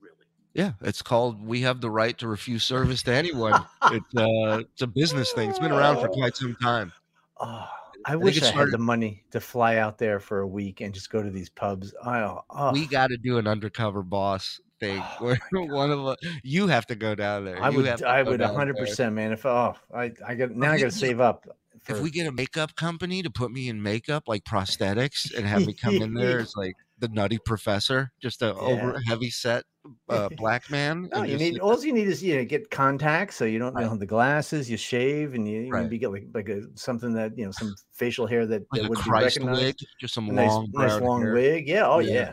[0.00, 0.14] Really?
[0.54, 3.54] Yeah, it's called "We Have the Right to Refuse Service to Anyone."
[3.90, 5.50] It's uh, it's a business thing.
[5.50, 6.92] It's been around for quite some time.
[7.40, 7.68] oh,
[8.04, 10.46] I think wish it I had started- the money to fly out there for a
[10.46, 11.94] week and just go to these pubs.
[12.04, 16.16] Oh, oh, We got to do an undercover boss thing Oh where one of us,
[16.42, 17.62] you have to go down there.
[17.62, 19.32] I You would, I would, hundred percent, man.
[19.32, 21.46] If oh, I, I got now, I got to save up.
[21.88, 25.66] If we get a makeup company to put me in makeup, like prosthetics, and have
[25.66, 29.64] me come in there as like the nutty professor, just a over heavy set
[30.08, 31.08] uh, black man.
[31.12, 33.84] No, you need all you need is you know get contacts so you don't you
[33.84, 34.70] know the glasses.
[34.70, 35.90] You shave and you, you Right.
[35.98, 39.02] get like like a, something that you know some facial hair that, like that would
[39.04, 39.60] be recognized.
[39.60, 41.32] wig, just some nice, long, nice brown long hair.
[41.32, 41.68] wig.
[41.68, 41.88] Yeah.
[41.88, 42.12] Oh Yeah.
[42.12, 42.32] yeah.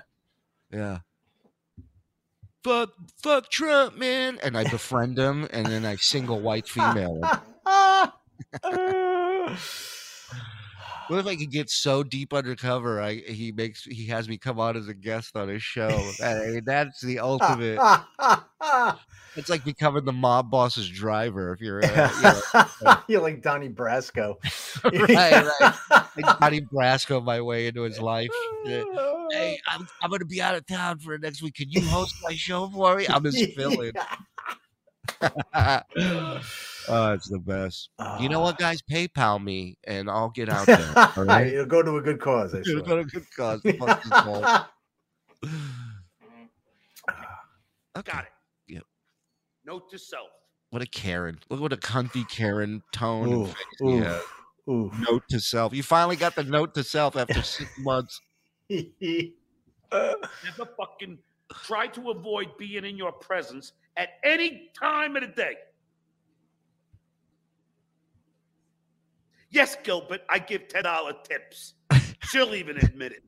[0.72, 1.00] Yeah.
[2.64, 2.90] Fuck,
[3.22, 7.22] fuck Trump, man, and I befriend him, and then I single white female.
[11.10, 13.02] What if I could get so deep undercover?
[13.02, 15.90] I he makes he has me come on as a guest on his show.
[16.24, 17.80] I mean, that's the ultimate.
[19.36, 21.54] It's like becoming the mob boss's driver.
[21.54, 24.36] If you're, uh, you know, You're like Donnie Brasco.
[24.84, 26.10] right, right.
[26.18, 28.32] Like Johnny Brasco my way into his life.
[28.66, 31.56] Hey, I'm, I'm going to be out of town for the next week.
[31.56, 33.08] Can you host my show for me?
[33.08, 33.94] I'm his villain.
[35.22, 37.90] Oh, it's the best.
[38.20, 38.58] You know what, ah.
[38.60, 38.82] guys?
[38.82, 40.94] PayPal me, and I'll get out there.
[41.16, 41.48] All right.
[41.48, 42.54] It'll go to a good cause.
[42.54, 42.84] I It'll swear.
[42.84, 43.62] go to a good cause.
[43.62, 44.66] Fuck this ball.
[47.98, 48.12] Okay.
[48.12, 48.32] Got it.
[48.68, 48.84] Yep.
[49.66, 50.30] Note to self.
[50.70, 51.40] What a Karen.
[51.50, 54.22] Look what a cunty Karen tone and Ooh, he ooh, has.
[54.70, 54.92] ooh.
[55.10, 55.74] Note to self.
[55.74, 58.22] You finally got the note to self after six months.
[58.70, 59.32] Never
[60.78, 61.18] fucking
[61.66, 65.56] try to avoid being in your presence at any time of the day.
[69.52, 71.74] Yes, Gilbert, I give $10 tips.
[72.24, 73.24] She'll even admit it.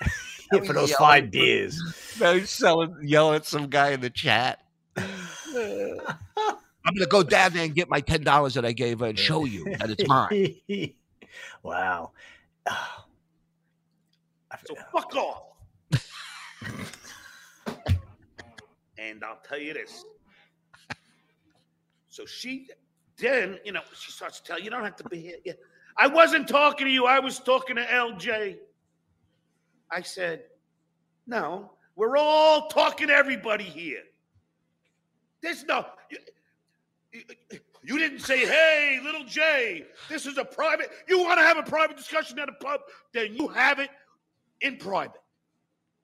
[0.52, 1.00] Yeah, for those Yelling.
[1.00, 1.80] five beers.
[2.20, 4.60] Now he's selling, yelling at some guy in the chat.
[4.96, 5.96] I'm
[6.94, 9.46] gonna go down there and get my ten dollars that I gave her and show
[9.46, 10.54] you that it's mine.
[11.62, 12.12] wow.
[12.66, 15.42] I So fuck off.
[19.10, 20.04] and I'll tell you this.
[22.08, 22.68] So she
[23.18, 25.36] then, you know, she starts to tell you, don't have to be here.
[25.44, 25.52] Yeah.
[25.96, 27.06] I wasn't talking to you.
[27.06, 28.56] I was talking to LJ.
[29.90, 30.42] I said,
[31.26, 34.02] no, we're all talking to everybody here.
[35.42, 35.86] There's no.
[36.10, 36.18] You,
[37.50, 40.88] you- you didn't say, hey, little J, this is a private.
[41.06, 42.80] You want to have a private discussion at a pub?
[43.12, 43.90] Then you have it
[44.62, 45.20] in private.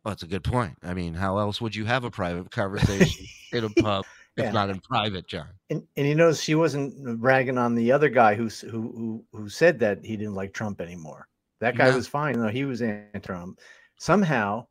[0.05, 0.77] Well, that's a good point.
[0.83, 4.05] I mean, how else would you have a private conversation in a pub
[4.37, 4.53] if Yeah.
[4.53, 5.49] not in private, John?
[5.69, 9.49] And, and you notice she wasn't ragging on the other guy who who who, who
[9.51, 11.29] said that he didn't like Trump anymore.
[11.61, 11.97] That guy No.
[11.97, 12.39] was fine.
[12.39, 13.59] though; he was anti-Trump.
[13.99, 14.67] Somehow,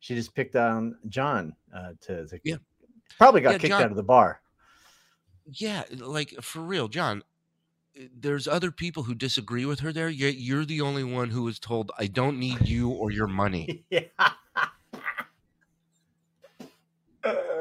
[0.00, 2.56] she just picked on John uh, to, to Yeah.
[3.16, 4.42] probably got Yeah, kicked John- out of the bar.
[5.50, 7.22] Yeah, like for real, John.
[7.98, 11.44] uh, There's other people who disagree with her there, yet you're the only one who
[11.44, 14.00] was told, "I don't need you or your money." yeah.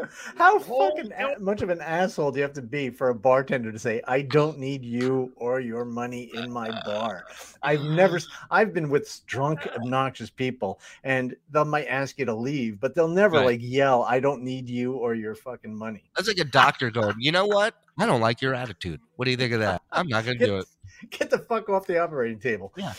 [0.37, 3.71] How fucking a- much of an asshole do you have to be for a bartender
[3.71, 7.23] to say, "I don't need you or your money in my bar"?
[7.63, 8.19] I've never,
[8.51, 13.07] I've been with drunk, obnoxious people, and they might ask you to leave, but they'll
[13.07, 13.45] never Right.
[13.45, 17.15] like yell, "I don't need you or your fucking money." That's like a doctor going,
[17.19, 17.75] "You know what?
[17.97, 18.99] I don't like your attitude.
[19.15, 19.81] What do you think of that?
[19.91, 20.65] I'm not going to do it."
[21.09, 22.71] Get the fuck off the operating table.
[22.77, 22.93] Yeah.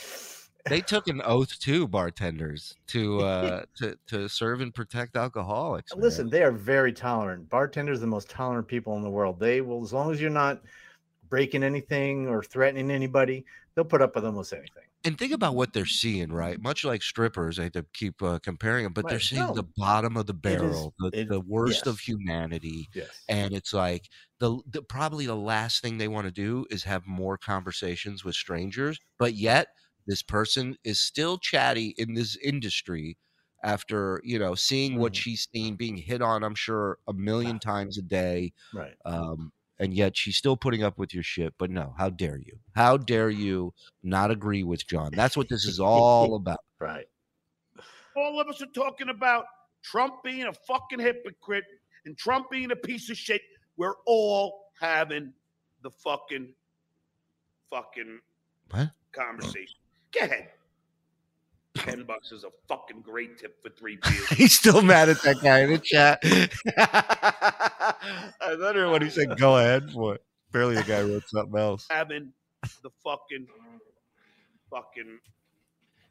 [0.68, 5.94] They took an oath too, bartenders, to uh to to serve and protect alcoholics.
[5.94, 6.02] man.
[6.02, 7.48] Listen, they are very tolerant.
[7.48, 9.38] Bartenders are the most tolerant people in the world.
[9.38, 10.60] They will, as long as you're not
[11.28, 13.44] breaking anything or threatening anybody,
[13.74, 14.84] they'll put up with almost anything.
[15.04, 16.60] and think about what they're seeing, right?
[16.60, 19.52] Much like strippers, I hate to keep uh, comparing them, but they're seeing No.
[19.52, 22.88] the bottom of the is- barrel, the, it- the worst of humanity.
[22.94, 23.08] Yes.
[23.28, 24.08] And it's like
[24.40, 28.34] the, the probably the last thing they want to do is have more conversations with
[28.36, 29.66] strangers, but yet
[30.07, 33.16] this person is still chatty in this industry
[33.64, 35.16] after you know seeing what Mhm.
[35.16, 38.94] she's seen being hit on i'm sure a million times a day Right.
[39.04, 41.52] um, and yet she's still putting up with your shit.
[41.59, 42.59] But no, how dare you?
[42.74, 45.11] How dare you not agree with John?
[45.12, 46.61] That's what this is all about.
[46.80, 47.04] Right.
[48.16, 49.44] All of us are talking about
[49.82, 51.64] Trump being a fucking hypocrite
[52.07, 53.42] and Trump being a piece of shit.
[53.76, 55.34] We're all having
[55.82, 56.54] the fucking,
[57.68, 58.20] fucking
[58.70, 58.92] What?
[59.12, 59.76] conversation.
[60.12, 60.48] Go ahead.
[61.76, 64.28] Ten bucks is a fucking great tip for three beers.
[64.30, 66.20] He's still mad at that guy in the chat.
[68.40, 69.36] I wonder what he said.
[69.38, 70.22] Go ahead for it.
[70.48, 71.86] Apparently, the guy wrote something else.
[71.90, 72.32] having
[72.82, 73.46] the fucking,
[74.70, 75.18] fucking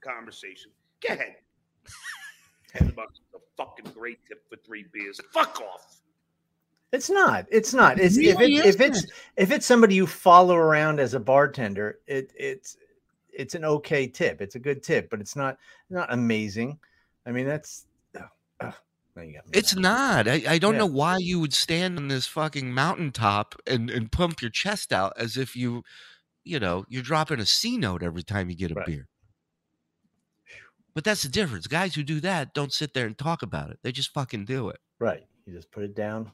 [0.01, 0.71] conversation.
[1.05, 1.35] Go ahead.
[2.75, 5.19] Ten bucks is a fucking great tip for three beers.
[5.31, 6.01] Fuck off.
[6.91, 7.45] It's not.
[7.51, 7.99] It's not.
[7.99, 11.99] It's if really it, if it's if it's somebody you follow around as a bartender,
[12.07, 12.77] it it's
[13.37, 14.41] it's an okay tip.
[14.41, 15.57] It's a good tip, but it's not
[15.89, 16.79] not amazing.
[17.25, 17.85] I mean, that's
[18.17, 18.27] oh,
[18.61, 18.73] oh,
[19.21, 20.27] you got me It's not.
[20.27, 20.79] I, I don't Yeah.
[20.79, 25.13] know why you would stand on this fucking mountaintop and, and pump your chest out
[25.17, 25.83] as if you,
[26.43, 28.85] you know, you're dropping a C note every time you get a Right.
[28.85, 29.07] beer.
[30.93, 31.67] But that's the difference.
[31.67, 33.79] Guys who do that don't sit there and talk about it.
[33.83, 34.79] They just fucking do it.
[34.99, 35.25] right.
[35.45, 36.31] You just put it down.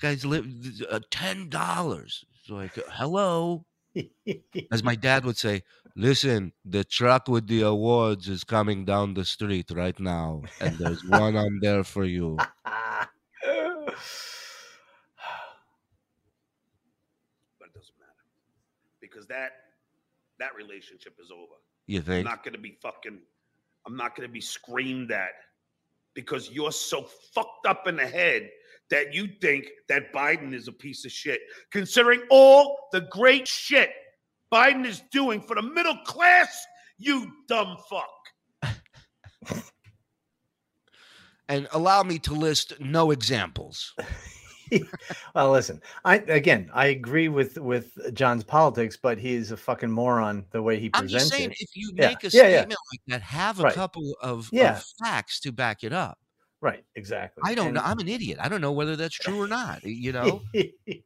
[0.00, 0.46] Guys, live
[0.90, 2.24] uh, ten dollars.
[2.40, 3.64] It's like, hello.
[4.72, 5.62] As my dad would say,
[5.96, 11.04] listen, the truck with the awards is coming down the street right now, and there's
[11.04, 12.38] one on there for you.
[17.58, 18.24] But it doesn't matter
[19.00, 19.52] because that
[20.38, 21.54] that relationship is over.
[21.86, 22.26] You think?
[22.26, 23.18] I'm not gonna be fucking.
[23.86, 25.34] I'm not gonna be screamed at
[26.14, 27.02] because you're so
[27.34, 28.50] fucked up in the head
[28.90, 33.90] that you think that Biden is a piece of shit, considering all the great shit
[34.52, 36.64] Biden is doing for the middle class.
[36.98, 38.72] You dumb fuck.
[41.48, 43.94] And allow me to list no examples.
[45.34, 50.46] well, listen, I again, I agree with with John's politics, but he's a fucking moron
[50.52, 51.56] the way he I'm presents just saying, it.
[51.60, 52.56] if you Yeah, make a yeah, yeah.
[52.60, 53.74] statement like that, have a Right.
[53.74, 54.78] couple of, Yeah.
[54.78, 56.18] of facts to back it up.
[56.64, 57.42] Right, exactly.
[57.44, 57.82] I don't And- know.
[57.84, 58.38] I'm an idiot.
[58.40, 59.84] I don't know whether that's true or not.
[59.84, 60.40] You know,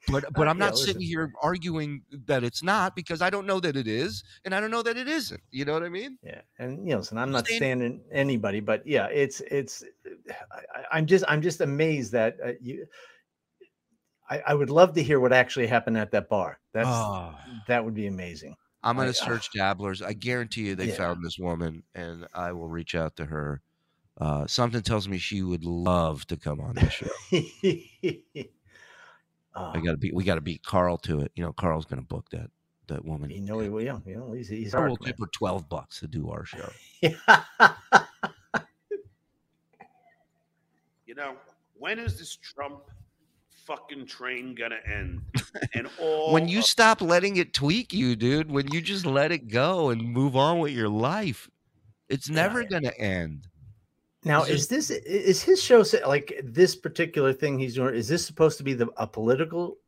[0.06, 3.44] but but Uh, I'm yeah, not sitting here arguing that it's not because I don't
[3.44, 5.40] know that it is, and I don't know that it isn't.
[5.50, 6.16] You know what I mean?
[6.22, 9.82] Yeah, and you know, listen, I'm not Stand- standing anybody, but yeah, it's it's.
[10.52, 12.86] I, I- I'm just I'm just amazed that uh, you.
[14.30, 16.61] I, I would love to hear what actually happened at that bar.
[16.72, 17.34] That's Oh.
[17.66, 18.54] that would be amazing.
[18.84, 20.02] I'm gonna search Dabblers.
[20.02, 20.94] I guarantee you they Yeah.
[20.94, 23.61] found this woman, and I will reach out to her.
[24.21, 27.07] Uh, something tells me she would love to come on the show.
[29.55, 30.12] oh, I gotta beat.
[30.14, 31.31] We gotta beat Carl to it.
[31.37, 32.51] You know, Carl's gonna book that
[32.89, 33.31] that woman.
[33.31, 33.83] you know he will.
[33.83, 36.69] Yeah, you know he's he's Or we'll tip her twelve bucks to do our show.
[41.07, 41.37] You know,
[41.75, 42.81] when is this Trump
[43.66, 45.23] fucking train gonna end?
[45.75, 49.33] And all when you of- stop letting it tweak you, dude, when you just let
[49.33, 51.49] it go and move on with your life,
[52.09, 52.69] it's never Yeah.
[52.69, 53.49] gonna end.
[54.29, 57.95] Now, Is is this is his show like this particular thing he's doing?
[57.95, 59.79] Is this supposed to be the a political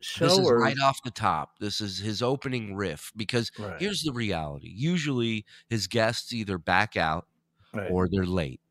[0.00, 1.50] show This is or right off the top.
[1.60, 4.72] This is his opening riff because Right, here's the reality.
[4.74, 7.26] Usually his guests either back out
[7.74, 7.90] right.
[7.90, 8.62] or they're late.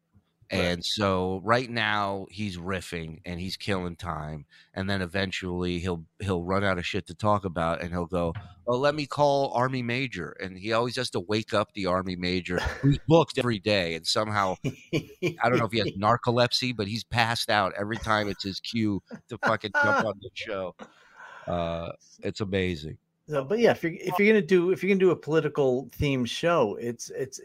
[0.52, 0.62] Right.
[0.62, 6.44] And so right now he's riffing and he's killing time, and then eventually he'll he'll
[6.44, 8.34] run out of shit to talk about, and he'll go,
[8.66, 12.16] "Oh, let me call Army Major," and he always has to wake up the Army
[12.16, 16.88] Major who's booked every day, and somehow I don't know if he has narcolepsy, but
[16.88, 20.76] he's passed out every time it's his cue to fucking jump on the show.
[21.46, 21.92] Uh,
[22.22, 22.98] it's amazing.
[23.28, 25.88] So, but yeah, if you're if you're gonna do if you're gonna do a political
[26.00, 27.40] themed show, it's it's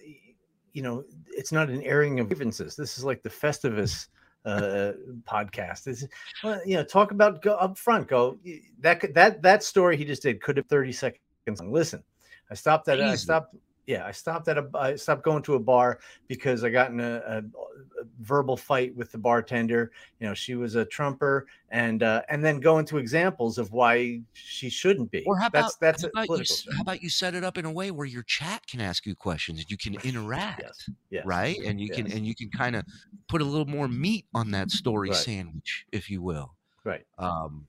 [0.75, 2.77] you know it's not an airing of grievances.
[2.77, 4.09] This is like the Festivus
[4.45, 4.93] uh
[5.27, 5.87] podcast.
[5.89, 6.07] Is
[6.43, 8.09] well, you know talk about go up front.
[8.09, 8.37] Go
[8.81, 11.20] that could- that that story he just did could have thirty seconds.
[11.62, 12.03] Listen,
[12.51, 13.57] I stopped at I stopped.
[13.87, 17.01] Yeah, I stopped at a I stopped going to a bar because I got in
[17.01, 19.93] a, a, a verbal fight with the bartender.
[20.20, 24.22] You know, she was a trumper, and uh, and then go into examples of why
[24.32, 25.24] she shouldn't be.
[25.26, 26.55] Or how about that's that's how about, you, political.
[26.55, 26.70] s- show.
[26.76, 29.14] how about you set it up in a way where your chat can ask you
[29.14, 31.59] questions and you can interact, Yes, yes, right?
[31.66, 32.85] And you can and you can kind of
[33.28, 35.18] put a little more meat on that story Right.
[35.18, 36.55] sandwich, if you will.
[36.85, 37.05] right.
[37.18, 37.66] Um,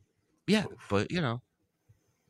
[0.48, 1.42] yeah, but you know,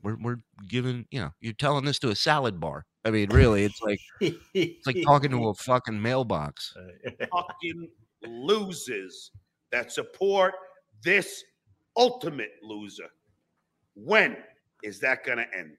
[0.01, 2.85] we're we're giving you know you're telling this to a salad bar.
[3.05, 6.73] I mean, really, it's like it's like talking to a fucking mailbox.
[7.31, 7.87] fucking
[8.23, 9.31] losers
[9.71, 10.55] that support
[11.03, 11.43] this
[11.95, 13.09] ultimate loser.
[13.93, 14.35] When
[14.83, 15.77] is that going to end?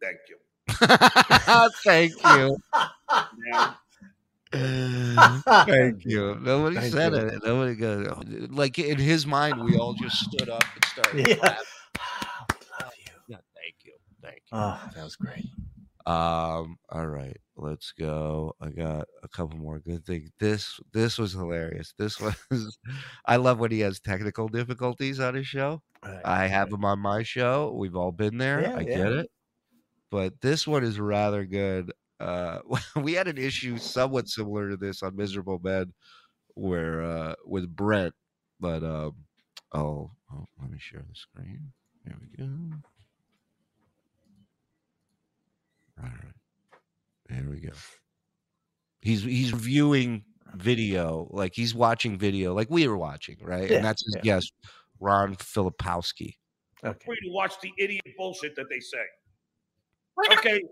[0.00, 0.36] Thank you.
[1.84, 2.56] Thank you.
[3.52, 3.76] Now,
[5.66, 6.38] Thank you.
[6.40, 7.18] Nobody Thank said you.
[7.18, 7.44] it.
[7.44, 9.64] Nobody goes oh, like in his mind.
[9.64, 11.28] We all just stood up and started.
[11.28, 11.34] Yeah.
[11.36, 11.64] clapping.
[12.80, 13.12] Love you.
[13.26, 13.92] Yeah, thank you.
[14.22, 14.43] Thank you.
[14.56, 15.50] Oh, that was great.
[16.06, 18.54] Um, all right, let's go.
[18.60, 20.30] I got a couple more good things.
[20.38, 21.92] This this was hilarious.
[21.98, 22.78] This was
[23.26, 25.82] I love when he has technical difficulties on his show.
[26.04, 26.74] Right, I have right.
[26.74, 27.74] him on my show.
[27.76, 28.60] We've all been there.
[28.60, 28.96] Yeah, I yeah.
[28.96, 29.30] get it.
[30.12, 31.90] But this one is rather good.
[32.20, 32.60] Uh
[32.96, 35.92] we had an issue somewhat similar to this on Miserable Men
[36.54, 38.14] where uh with Brent,
[38.60, 39.16] but um
[39.72, 41.72] oh, oh let me share the screen.
[42.04, 42.50] There we go.
[46.00, 46.34] All right.
[47.28, 47.72] There we go.
[49.00, 50.24] He's he's reviewing
[50.54, 53.70] video, like he's watching video, like we were watching, right?
[53.70, 54.22] Yeah, and that's his yeah.
[54.22, 54.52] guest,
[55.00, 56.36] Ron Filipkowski.
[56.84, 56.98] Okay.
[57.04, 58.98] free to watch the idiot bullshit that they say.
[60.38, 60.62] Okay,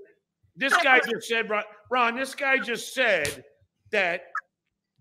[0.54, 3.44] this guy just said, Ron, Ron, this guy just said
[3.90, 4.26] that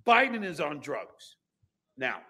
[0.05, 1.35] Biden is on drugs.
[1.95, 2.21] Now,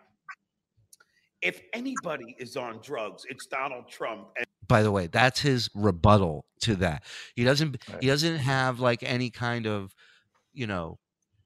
[1.42, 4.28] if anybody is on drugs, it's Donald Trump.
[4.38, 7.04] And By the way, that's his rebuttal to that.
[7.36, 8.02] He doesn't Right.
[8.02, 9.94] he doesn't have like any kind of,
[10.54, 10.98] you know,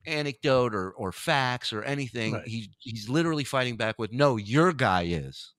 [0.06, 2.34] anecdote or or facts or anything.
[2.34, 2.48] Right.
[2.48, 5.54] He he's literally fighting back with, "No, your guy is."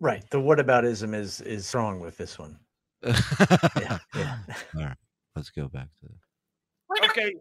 [0.00, 0.24] Right.
[0.30, 2.58] The what whataboutism is is strong with this one.
[3.04, 3.98] Yeah.
[4.74, 4.94] yeah.
[5.36, 7.10] Let's go back to that.
[7.10, 7.32] Okay,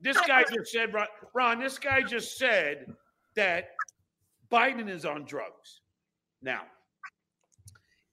[0.00, 2.94] this guy just said, Ron, Ron, this guy just said
[3.34, 3.70] that
[4.50, 5.80] Biden is on drugs.
[6.42, 6.62] Now,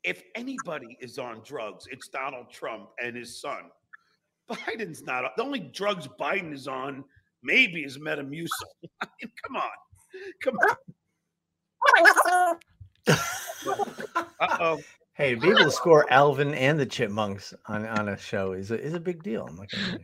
[0.03, 3.63] if anybody is on drugs, it's Donald Trump and his son.
[4.49, 5.35] Biden's not.
[5.35, 7.03] The only drugs Biden is on
[7.43, 8.47] maybe is Metamucil.
[9.01, 9.69] I mean, come on,
[10.43, 10.75] come on.
[14.41, 14.79] Oh.
[15.15, 18.71] Hey, to be able to score Alvin and the Chipmunks on, on a show is
[18.71, 19.45] a, is a big deal.
[19.49, 19.99] I'm not gonna lie.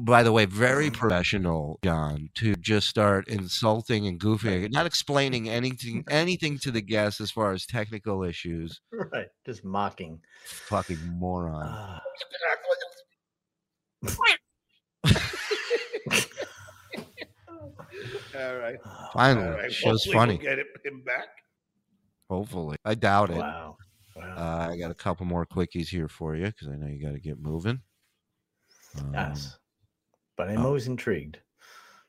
[0.00, 6.04] By the way, very professional, John, to just start insulting and goofing, not explaining anything
[6.08, 8.80] anything to the guests as far as technical issues.
[9.12, 9.28] right.
[9.46, 10.20] Just mocking.
[10.44, 11.66] Fucking moron.
[11.66, 12.00] Ah,
[18.38, 18.76] All right.
[19.12, 19.72] Finally, All right.
[19.72, 20.40] show's Hopefully funny.
[20.42, 21.28] We'll get him back.
[22.28, 23.36] Hopefully, I doubt it.
[23.36, 23.76] wow.
[24.16, 24.34] Wow.
[24.36, 27.12] Uh, I got a couple more quickies here for you because I know you got
[27.12, 27.80] to get moving.
[28.98, 29.56] Um, yes.
[30.40, 30.68] But I'm oh.
[30.68, 31.38] always intrigued.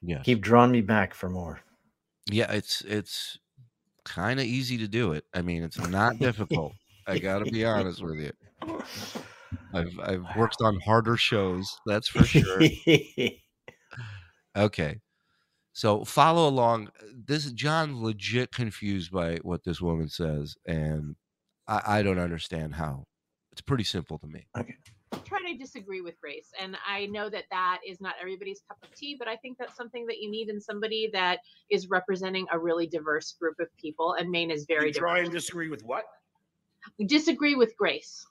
[0.01, 1.59] Yeah, Keep drawing me back for more.
[2.31, 3.37] Yeah, it's it's
[4.05, 5.25] kind of easy to do it.
[5.33, 6.71] I mean, it's not difficult.
[7.05, 8.31] I got to be honest with you.
[9.73, 12.61] I've I've worked on harder shows, that's for sure.
[14.57, 14.99] Okay.
[15.71, 16.87] So follow along.
[16.87, 21.15] Uh, this John legit confused by what this woman says, and
[21.69, 23.05] I, I don't understand how.
[23.53, 24.47] It's pretty simple to me.
[25.25, 26.51] Try to disagree with Grace.
[26.59, 29.75] And I know that that is not everybody's cup of tea, but I think that's
[29.75, 31.39] something that you need in somebody that
[31.69, 34.13] is representing a really diverse group of people.
[34.19, 36.05] And Maine is very You try and disagree with what?
[37.05, 38.25] Disagree with Grace.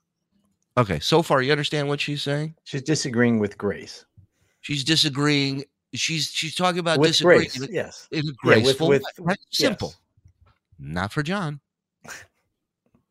[0.77, 2.55] Okay, so far you understand what she's saying?
[2.65, 4.07] She's disagreeing with Grace.
[4.61, 5.65] She's disagreeing.
[5.95, 8.09] She's she's talking about with disagreeing Grace, in yes.
[8.13, 9.03] in a Yeah, with- graceful with-
[9.51, 9.89] Simple.
[9.89, 9.97] yes.
[10.79, 11.61] Not for John.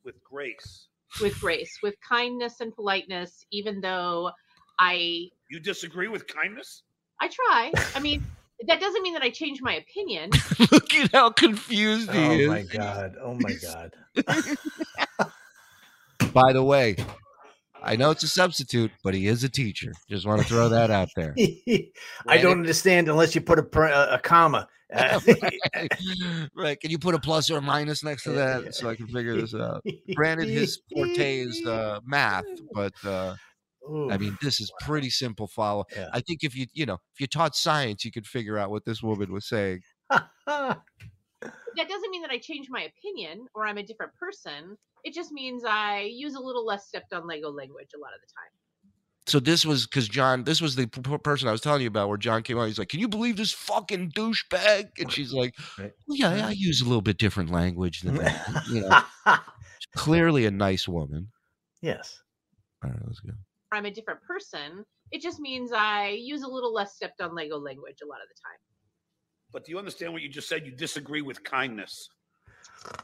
[0.03, 0.87] With grace.
[1.21, 4.31] With Grace, with kindness and politeness, even though
[4.79, 6.83] I You disagree with kindness?
[7.21, 7.73] I try.
[7.95, 8.23] I mean,
[8.67, 10.29] that doesn't mean that I change my opinion.
[10.71, 12.49] Look at how confused he Oh is.
[12.49, 13.15] Oh my god.
[13.21, 13.93] Oh my god.
[16.33, 16.95] By the way,
[17.81, 19.91] I know it's a substitute, but he is a teacher.
[20.09, 21.35] Just want to throw that out there.
[22.27, 24.67] I don't understand unless you put a, a, a comma.
[24.93, 25.19] Uh,
[26.55, 26.79] right.
[26.79, 29.39] Can you put a plus or a minus next to that so I can figure
[29.39, 29.85] this out?
[30.15, 33.35] Granted, his forte is uh, math, but uh,
[34.09, 35.85] I mean, this is pretty simple follow.
[35.95, 36.09] Yeah.
[36.13, 38.85] I think if you, you know, if you taught science, you could figure out what
[38.85, 39.81] this woman was saying.
[41.77, 44.77] that doesn't mean that I change my opinion or I'm a different person.
[45.03, 48.19] It just means I use a little less stepped on Lego language a lot of
[48.21, 48.51] the time.
[49.27, 51.87] So this was because John, this was the p- p- person I was telling you
[51.87, 52.67] about where John came on.
[52.67, 56.81] He's like, "Can you believe this fucking douchebag?" And she's like, well, "Yeah, I use
[56.81, 59.37] a little bit different language than that." you know,
[59.95, 61.27] clearly a nice woman.
[61.81, 62.19] yes.
[62.83, 63.33] All right, let's go.
[63.71, 64.83] I'm a different person.
[65.11, 68.29] It just means I use a little less stepped on Lego language a lot of
[68.29, 68.57] the time.
[69.51, 70.65] But do you understand what you just said?
[70.65, 72.09] You disagree with kindness.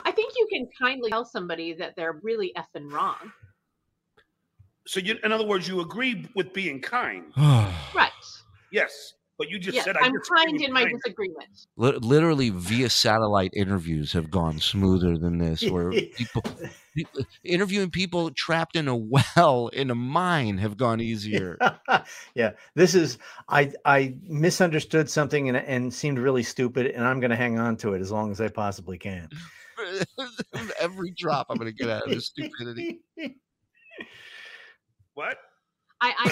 [0.03, 3.31] I think you can kindly tell somebody that they're really effing wrong.
[4.87, 7.33] So, you, in other words, you agree with being kind.
[7.95, 8.11] Right.
[8.71, 11.01] Yes, but you just Yes, said I I'm disagree kind in my kindness.
[11.05, 11.49] disagreement.
[11.77, 16.43] Li- literally via satellite interviews have gone smoother than this where people
[16.95, 21.57] people- interviewing people trapped in a well in a mine have gone easier
[22.35, 22.51] yeah.
[22.75, 23.17] This is
[23.49, 27.93] I I misunderstood something and and seemed really stupid, and I'm gonna hang on to
[27.93, 29.29] it as long as I possibly can.
[30.79, 33.01] every drop i'm gonna get out of this stupidity
[35.15, 35.37] What?
[36.01, 36.31] I, I'm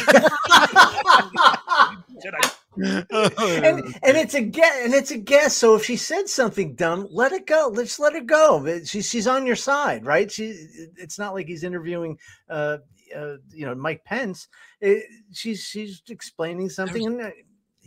[2.09, 5.55] You said I, and and it's a guess and it's a guess.
[5.55, 7.71] So if she said something dumb, let it go.
[7.73, 8.61] Let's let her go.
[8.63, 10.31] But She, she's on your side, right?
[10.31, 10.55] She.
[10.97, 12.17] It's not like he's interviewing,
[12.49, 12.77] uh,
[13.15, 14.47] uh you know, Mike Pence.
[14.81, 17.29] It, she's she's explaining something, and uh,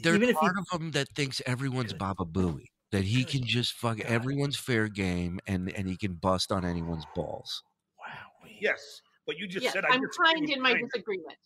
[0.03, 3.45] there's even if he, part of him that thinks everyone's baba booey that he can
[3.45, 4.07] just fuck God.
[4.07, 7.63] everyone's fair game and and he can bust on anyone's balls
[7.99, 10.91] wow, yes, but you just yes, said I I'm disagree kind in my kindness.
[10.93, 11.39] disagreement.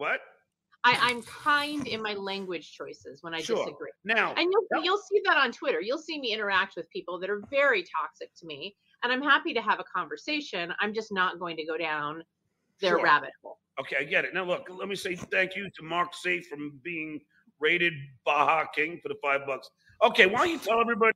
[0.00, 0.20] What?
[0.82, 3.58] I, I'm kind in my language choices when I Sure.
[3.58, 3.90] disagree.
[4.02, 4.80] Now, And you'll, Yep.
[4.82, 5.82] you'll see that on Twitter.
[5.82, 8.74] You'll see me interact with people that are very toxic to me.
[9.02, 10.72] And I'm happy to have a conversation.
[10.80, 12.24] I'm just not going to go down
[12.80, 13.02] their Sure.
[13.04, 13.58] rabbit hole.
[13.78, 14.32] okay, I get it.
[14.32, 17.20] Now, look, let me say thank you to Mark Safe from being
[17.58, 17.92] rated
[18.24, 19.68] Baja King for the five bucks.
[20.02, 21.12] Okay, why don't you tell everybody?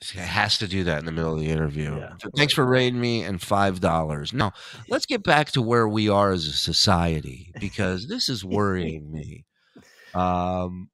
[0.00, 1.96] It has to do that in the middle of the interview.
[1.96, 2.14] Yeah.
[2.20, 4.32] So Thanks for rating me and five dollars.
[4.32, 4.52] Now
[4.88, 9.44] let's get back to where we are as a society because this is worrying me.
[10.14, 10.90] Um,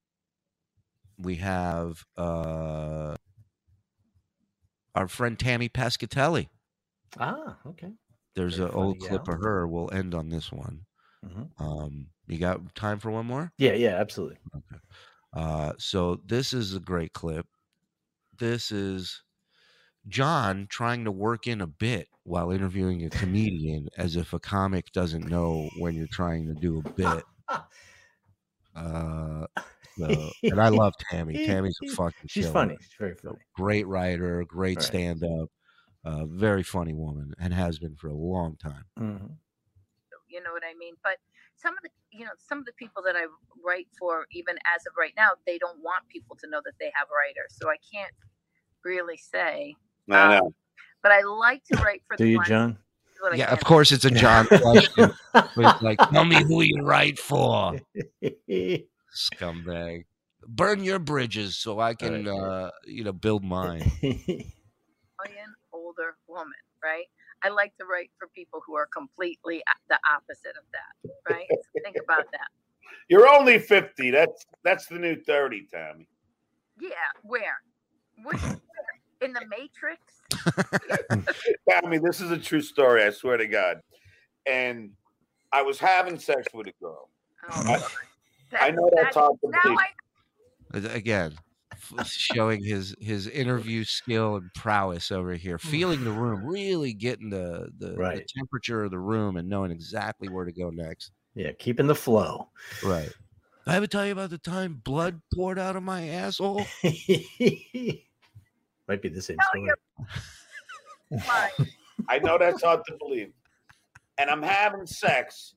[1.18, 3.16] we have uh,
[4.94, 6.48] our friend Tammy Pescatelli.
[7.18, 7.90] Ah, okay.
[8.36, 9.66] There's Very an old clip of her.
[9.66, 10.86] We'll end on this one.
[11.24, 11.50] Mhm.
[11.58, 13.52] Um, you got time for one more?
[13.58, 14.38] Yeah, yeah, absolutely.
[15.32, 17.46] Uh, so this is a great clip.
[18.40, 19.22] This is
[20.08, 24.90] John trying to work in a bit while interviewing a comedian, as if a comic
[24.92, 27.24] doesn't know when you're trying to do a bit.
[28.74, 29.46] Uh,
[29.98, 31.34] so- and I love Tammy.
[31.46, 32.28] Tammy's a fucking.
[32.28, 32.52] She's killer.
[32.54, 32.76] funny.
[32.80, 33.36] She's very funny.
[33.54, 34.86] Great writer, great Right.
[34.86, 35.48] stand up,
[36.04, 38.84] uh, very funny woman, and has been for a long time.
[38.98, 39.36] Mhm.
[40.28, 40.94] you know what I mean?
[41.02, 41.18] But
[41.56, 43.26] some of the you know some of the people that I
[43.64, 46.92] write for, even as of right now, they don't want people to know that they
[46.94, 48.14] have a writer, so I can't
[48.84, 49.76] really say.
[50.10, 50.54] I know.
[51.02, 52.78] But I like to write for Do the you, ones John?
[53.34, 55.12] Yeah, of course it's a John question.
[55.34, 57.78] It's like, tell me who you write for.
[59.14, 60.04] scumbag.
[60.46, 63.82] Burn your bridges so I can, Right, uh, you know, build mine.
[64.02, 66.52] Italian older woman,
[66.82, 67.04] right?
[67.42, 71.46] I like to write for people who are completely a- the opposite of that, right?
[71.50, 72.48] So think about that.
[73.08, 74.10] You're only 50.
[74.10, 76.08] That's that's the new 30, Tammy.
[76.80, 76.90] Yeah,
[77.22, 77.60] where?
[78.22, 78.34] Where?
[79.20, 80.22] In the Matrix?
[81.72, 83.02] I mean, this is a true story.
[83.02, 83.80] I swear to God.
[84.46, 84.92] And
[85.52, 87.10] I was having sex with a girl.
[87.50, 87.92] Oh, I- Lord.
[88.58, 89.78] I know that's hard to Now believe.
[90.72, 91.34] I Again,
[92.04, 95.68] showing his his interview skill and prowess over here, hmm.
[95.68, 100.28] feeling the room, really getting the the, the temperature of the room and knowing exactly
[100.28, 101.12] where to go next.
[101.34, 102.48] yeah, keeping the flow.
[102.84, 103.12] Right.
[103.66, 106.66] I ever tell you about the time blood poured out of my asshole?
[108.90, 109.62] Might be the same tell
[111.12, 111.52] story.
[112.08, 113.32] I know that's hard to believe.
[114.18, 115.54] And I'm having sex.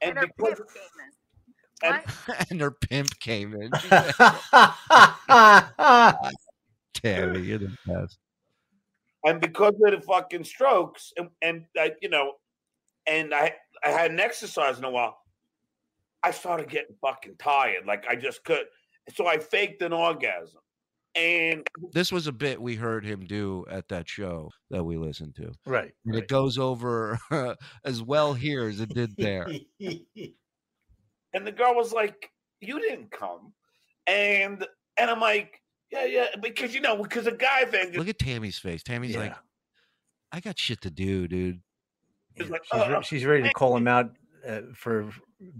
[0.00, 1.94] And And her because pimp came in.
[1.94, 2.02] and-
[2.50, 3.70] and her pimp came in.
[3.80, 4.10] She said,
[6.94, 8.18] Tammy, you're the best.
[9.24, 12.32] and because of the fucking strokes, and, and I, you know,
[13.06, 13.54] and I
[13.84, 15.18] I hadn't exercised in a while,
[16.24, 17.86] I started getting fucking tired.
[17.86, 18.64] Like I just could.
[19.14, 20.61] So I faked an orgasm.
[21.14, 25.34] And This was a bit we heard him do at that show that we listened
[25.36, 25.52] to.
[25.66, 25.92] right.
[26.04, 26.22] And right.
[26.22, 27.18] it goes over
[27.84, 29.46] as well here as it did there.
[29.80, 33.52] and the girl was like, "You didn't come,"
[34.06, 35.60] and and I'm like,
[35.90, 38.82] "Yeah, yeah," because you know, because a guy thing Look at Tammy's face.
[38.82, 39.34] Tammy's like,
[40.32, 41.60] I got shit to do, dude.
[42.36, 44.10] is like, she's, re- "Uh, she's ready to call him out
[44.48, 45.10] uh, for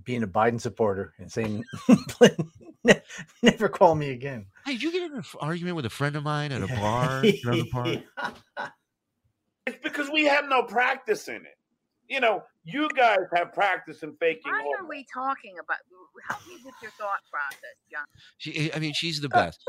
[0.04, 1.62] being a Biden supporter and saying,
[3.42, 6.22] "Never call me again." Hey, did you get in an argument with a friend of
[6.22, 7.22] mine at a bar?
[7.42, 7.98] Trailer park?
[9.66, 11.58] it's because we have no practice in it.
[12.08, 14.52] You know, you guys have practice in faking.
[14.52, 14.84] Why orgasms.
[14.84, 15.78] are we talking about?
[16.28, 18.04] Help me with your thought process, John.
[18.38, 19.62] She, eh, I mean, she's the best.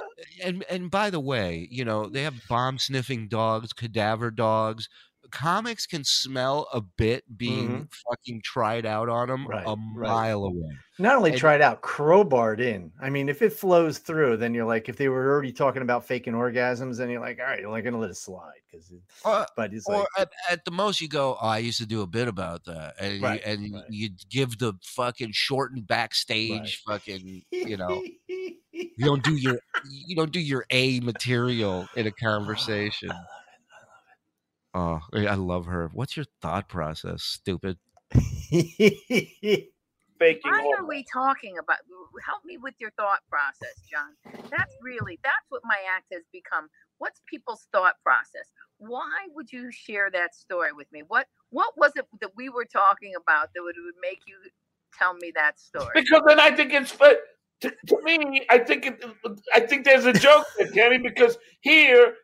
[0.44, 4.90] And and by the way, you know they have bomb sniffing dogs, cadaver dogs.
[5.34, 7.84] Comics can smell a bit being mm-hmm.
[8.08, 10.10] fucking tried out on them Right, a right.
[10.10, 10.70] mile away.
[11.00, 12.92] Not only And- tried out, crowbarred in.
[13.02, 16.06] I mean, if it flows through, then you're like, if they were already talking about
[16.06, 18.94] faking orgasms, then you're like, all right, you're like gonna let it slide because.
[19.26, 21.80] Or, uh, But it's or like, at, at the most, you go, "Oh, I used
[21.80, 23.84] to do a bit about that," and Right, you, and right.
[23.90, 29.58] you give the fucking shortened backstage fucking, you know, you don't do your
[29.90, 33.10] you don't do your A material in a conversation.
[34.74, 35.90] I love Oh, I I love her.
[35.94, 37.78] What's your thought process, stupid?
[38.12, 39.70] it.
[40.24, 41.78] faking Why are we talking about?
[42.26, 44.16] Help me with your thought process, John.
[44.50, 46.70] That's really that's what my act has become.
[46.98, 48.52] What's people's thought process?
[48.78, 51.04] Why would you share that story with me?
[51.08, 54.38] What what was it that we were talking about that would, would make you
[54.98, 55.92] tell me that story?
[55.96, 57.20] Because then I think it's but
[57.62, 59.04] to, to me, I think it,
[59.54, 62.16] I think there's a joke there, Kenny, because here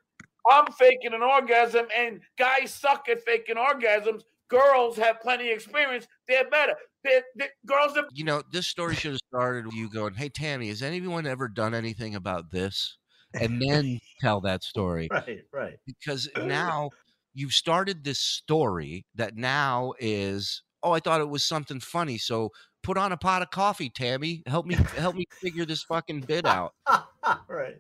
[0.50, 4.22] I'm faking an orgasm and guys suck at faking orgasms.
[4.50, 6.08] Girls have plenty of experience.
[6.28, 6.74] They're better.
[7.04, 10.30] They're, they're- girls are You know, this story should have started with you going, "Hey,
[10.30, 12.98] Tammy, has anyone ever done anything about this?"
[13.34, 15.78] And then tell that story right, right.
[15.86, 16.90] because now
[17.34, 22.50] you've started this story that now is, "Oh, I thought it was something funny." So
[22.82, 24.42] put on a pot of coffee, Tammy.
[24.48, 26.74] Help me, help me figure this fucking bit out.
[27.48, 27.78] right.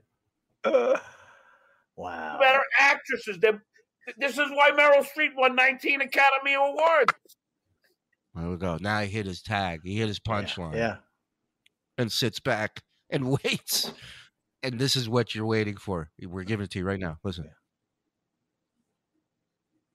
[1.99, 2.37] wow.
[2.39, 3.37] better actresses.
[3.41, 3.61] They're,
[4.17, 7.13] this is why Meryl Streep won 19 Academy Awards.
[8.35, 8.77] There we go.
[8.79, 9.81] Now he hit his tag.
[9.83, 10.75] He hit his Yeah, punchline.
[10.75, 10.95] Yeah.
[11.97, 13.91] and sits back and waits.
[14.63, 16.09] and this is what you're waiting for.
[16.21, 17.17] We're giving it to you right now.
[17.23, 17.45] Listen.
[17.45, 17.51] Yeah.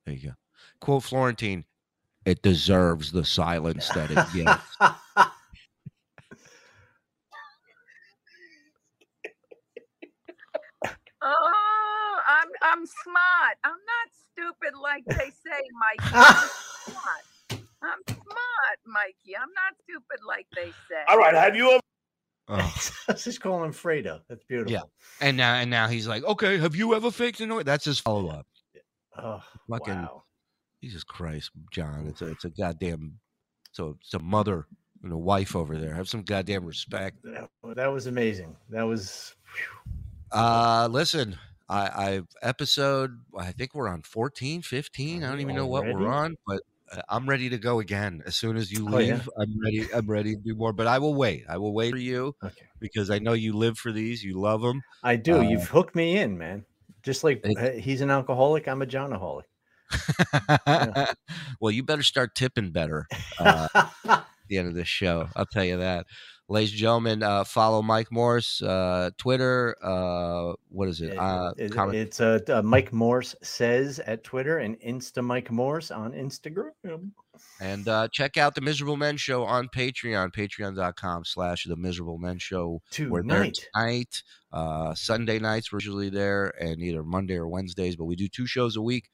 [0.06, 0.34] There you go.
[0.80, 1.64] Quote Florentine,
[2.26, 4.94] it deserves the silence that it gets.
[11.22, 12.18] Oh,
[12.74, 13.56] I'm I'm smart.
[13.62, 16.12] I'm not stupid like they say, Mikey.
[16.12, 16.48] I'm
[16.84, 17.62] smart.
[17.82, 19.36] I'm smart, Mikey.
[19.36, 21.02] I'm not stupid like they say.
[21.08, 21.34] All right.
[21.34, 21.80] Have you ever?
[22.48, 22.74] Oh.
[23.16, 24.20] Just calling him Fredo.
[24.28, 24.72] That's beautiful.
[24.72, 24.80] Yeah.
[25.20, 27.64] And now and now he's like, okay, have you ever faked a noise?
[27.64, 28.46] That's his follow up.
[29.16, 30.24] Oh, Fucking wow.
[30.82, 32.06] Jesus Christ, John.
[32.08, 33.18] It's a it's a goddamn
[33.70, 34.66] so it's a mother
[35.04, 35.94] and a wife over there.
[35.94, 37.18] Have some goddamn respect.
[37.22, 38.56] That, that was amazing.
[38.70, 39.36] That was.
[40.32, 41.38] Uh listen,
[41.68, 45.24] I I've episode I think we're on 14, 15.
[45.24, 46.60] I don't even know what we're on, but
[46.92, 48.22] uh, I'm ready to go again.
[48.26, 49.14] As soon as you Oh, yeah?
[49.14, 49.88] leave, I'm ready.
[49.94, 50.72] I'm ready to do more.
[50.74, 51.44] But I will wait.
[51.48, 52.66] I will wait for you Okay.
[52.80, 54.22] because I know you live for these.
[54.22, 54.82] You love them.
[55.02, 55.38] I do.
[55.38, 56.64] Uh, You've hooked me in, man.
[57.02, 59.44] Just like It- he's an alcoholic, I'm a Johnaholic.
[61.60, 63.06] well, you better start tipping better
[63.38, 65.28] uh, at the end of this show.
[65.36, 66.06] I'll tell you that.
[66.46, 69.74] Ladies and gentlemen, uh, follow Mike Morse, uh, Twitter.
[69.82, 71.14] Uh, what is it?
[71.14, 75.90] It- Uh, it- it's uh, uh, Mike Morse says at Twitter and Insta Mike Morse
[75.90, 77.12] on Instagram.
[77.60, 82.38] and uh, check out the Miserable Men Show on Patreon, patreon.com slash the Miserable Men
[82.38, 82.82] Show.
[82.90, 83.58] Tonight.
[83.74, 84.22] tonight.
[84.52, 88.46] Uh, Sunday nights, we're usually there, and either Monday or Wednesdays, but we do two
[88.46, 89.08] shows a week.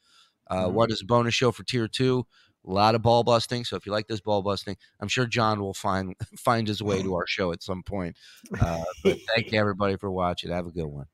[0.50, 0.72] Uh, Mhm.
[0.72, 2.26] One is a bonus show for tier two.
[2.66, 3.64] A lot of ball busting.
[3.64, 7.02] So if you like this ball busting, I'm sure John will find find his way
[7.02, 8.16] to our show at some point.
[8.61, 10.50] Uh, but thank you everybody for watching.
[10.50, 11.06] Have a good one.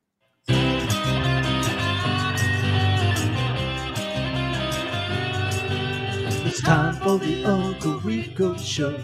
[6.45, 8.99] It's time for the Uncle Rico show.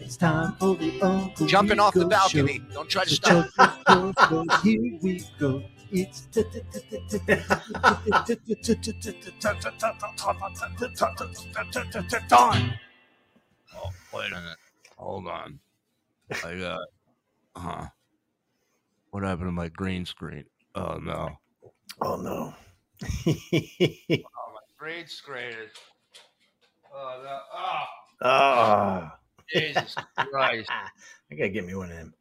[0.00, 2.58] It's time for the Uncle Jumping off the balcony.
[2.58, 2.74] Show.
[2.74, 3.46] Don't try to So stop.
[3.56, 5.62] chug your Coors, Coors, here we go.
[5.90, 6.26] It's
[12.28, 12.72] time.
[13.76, 14.56] Oh, wait a minute.
[14.98, 15.60] Hold on.
[16.44, 16.80] I got.
[17.56, 17.86] Huh.
[19.10, 20.44] What happened to my green screen?
[20.74, 21.30] Oh no.
[22.02, 22.54] Oh no.
[23.26, 25.70] Oh, my green screen is.
[26.92, 27.38] Oh no.
[27.54, 27.84] Oh,
[28.22, 29.18] Ah,
[29.52, 30.70] Jesus Christ.
[30.70, 32.14] I gotta get me one of them.